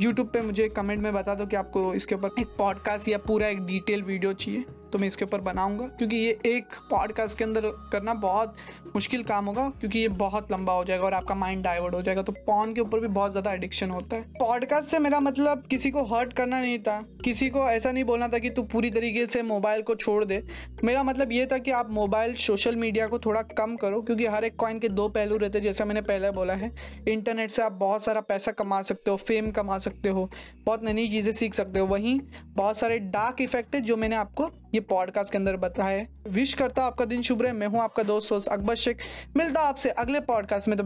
यूट्यूब 0.00 0.28
पे 0.28 0.40
मुझे 0.40 0.68
कमेंट 0.68 1.00
में 1.00 1.12
बता 1.12 1.34
दो 1.34 1.46
कि 1.46 1.56
आपको 1.56 1.92
इसके 1.94 2.14
ऊपर 2.14 2.40
एक 2.40 2.48
पॉडकास्ट 2.58 3.08
या 3.08 3.18
पूरा 3.18 3.48
एक 3.48 3.64
डिटेल 3.66 4.02
वीडियो 4.02 4.32
चाहिए। 4.32 4.64
तो 4.92 4.98
मैं 4.98 5.08
इसके 5.08 5.24
ऊपर 5.24 5.40
बनाऊँगा, 5.42 5.86
क्योंकि 5.88 6.16
ये 6.16 6.36
एक 6.46 6.74
पॉडकास्ट 6.90 7.38
के 7.38 7.44
अंदर 7.44 7.66
करना 7.92 8.14
बहुत 8.16 8.54
मुश्किल 8.94 9.22
काम 9.22 9.46
होगा, 9.46 9.68
क्योंकि 9.70 9.98
ये 9.98 10.08
बहुत 10.18 10.52
लंबा 10.52 10.72
हो 10.72 10.84
जाएगा 10.84 11.04
और 11.04 11.14
आपका 11.14 11.34
माइंड 11.34 11.62
डाइवर्ट 11.64 11.94
हो 11.94 12.02
जाएगा। 12.02 12.22
तो 12.22 12.32
पॉन 12.46 12.74
के 12.74 12.80
ऊपर 12.80 13.00
भी 13.00 13.08
बहुत 13.08 13.30
ज़्यादा 13.30 13.52
एडिक्शन 13.52 13.90
होता 13.90 14.16
है। 14.16 14.22
पॉडकास्ट 14.38 14.86
से 14.86 14.98
मेरा 14.98 15.20
मतलब 15.20 15.66
किसी 15.66 15.90
को 15.90 16.04
हर्ट 16.06 16.32
करना 16.32 16.60
नहीं 16.60 16.78
था। 16.78 17.00
किसी 17.24 17.48
को 17.50 17.68
ऐसा 17.70 17.92
नहीं 17.92 18.04
बोलना 18.04 18.28
था 18.28 18.38
कि 18.38 18.50
तू 18.50 18.62
पूरी 18.64 18.90
तरीके 18.90 19.26
से 19.26 19.42
मोबाइल 19.44 19.82
को 19.82 19.94
छोड़ 19.96 20.24
दे। 20.24 20.42
मेरा 20.84 21.02
मतलब 21.02 21.32
ये 21.32 21.46
था 21.46 21.58
कि 21.58 21.70
आप 21.72 21.90
मोबाइल 21.92 22.34
सोशल 22.38 22.76
मीडिया 22.76 23.06
को 23.06 23.18
थोड़ा 23.18 23.42
कम 23.42 23.76
करो, 23.76 24.00
क्योंकि 24.02 24.26
हर 24.26 24.44
एक 24.44 24.56
कॉइन 24.56 24.78
के 24.78 24.88
दो 24.90 25.08
पहलू 25.10 25.36
रहते 25.36 25.58
हैं, 25.58 25.64
जैसा 25.64 25.84
मैंने 25.84 26.00
पहले 26.02 26.30
बोला 26.30 26.54
है। 26.54 26.72
इंटरनेट 27.08 27.50
से 27.50 27.62
आप 27.62 27.72
बहुत 27.78 28.04
सारा 28.04 28.20
पैसा 28.22 28.52
कमा 28.52 28.80
सकते 28.82 29.10
हो 29.10 29.16
फेम 29.18 29.50
कमा 29.50 29.78
सकते 29.80 30.08
हो, 30.08 30.28
बहुत 30.66 30.84
नई 30.84 30.92
नई 30.92 31.08
चीज़ें 31.08 31.32
सीख 31.32 31.54
सकते 31.54 31.80
हो। 31.80 31.86
वहीं 31.86 32.18
बहुत 32.56 32.78
सारे 32.78 32.98
डार्क 32.98 33.40
इफ़ेक्ट 33.40 33.74
है 33.74 33.80
जो 33.80 33.96
मैंने 33.96 34.16
आपको 34.16 34.50
ये 34.74 34.80
पॉडकास्ट 34.80 35.32
के 35.32 35.38
अंदर 35.38 35.56
बताया 35.56 36.06
विश 36.28 36.54
करता 36.54 36.84
आपका 36.84 37.04
दिन 37.04 37.22
शुभ 37.22 37.42
रहे। 37.42 37.52
मैं 37.52 37.66
हूँ 37.66 37.80
आपका 37.80 38.02
दोस्त 38.02 38.48
अकबर 38.48 38.74
शेख। 38.74 38.98
मिलता 39.36 39.60
आपसे 39.60 39.90
अगले 39.90 40.20
पॉडकास्ट 40.20 40.68
में। 40.68 40.78
तो 40.78 40.84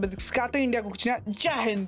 इंडिया 0.59 0.81
को 0.81 0.89
कुछ 0.89 1.07
जय 1.29 1.49
हिंद। 1.49 1.87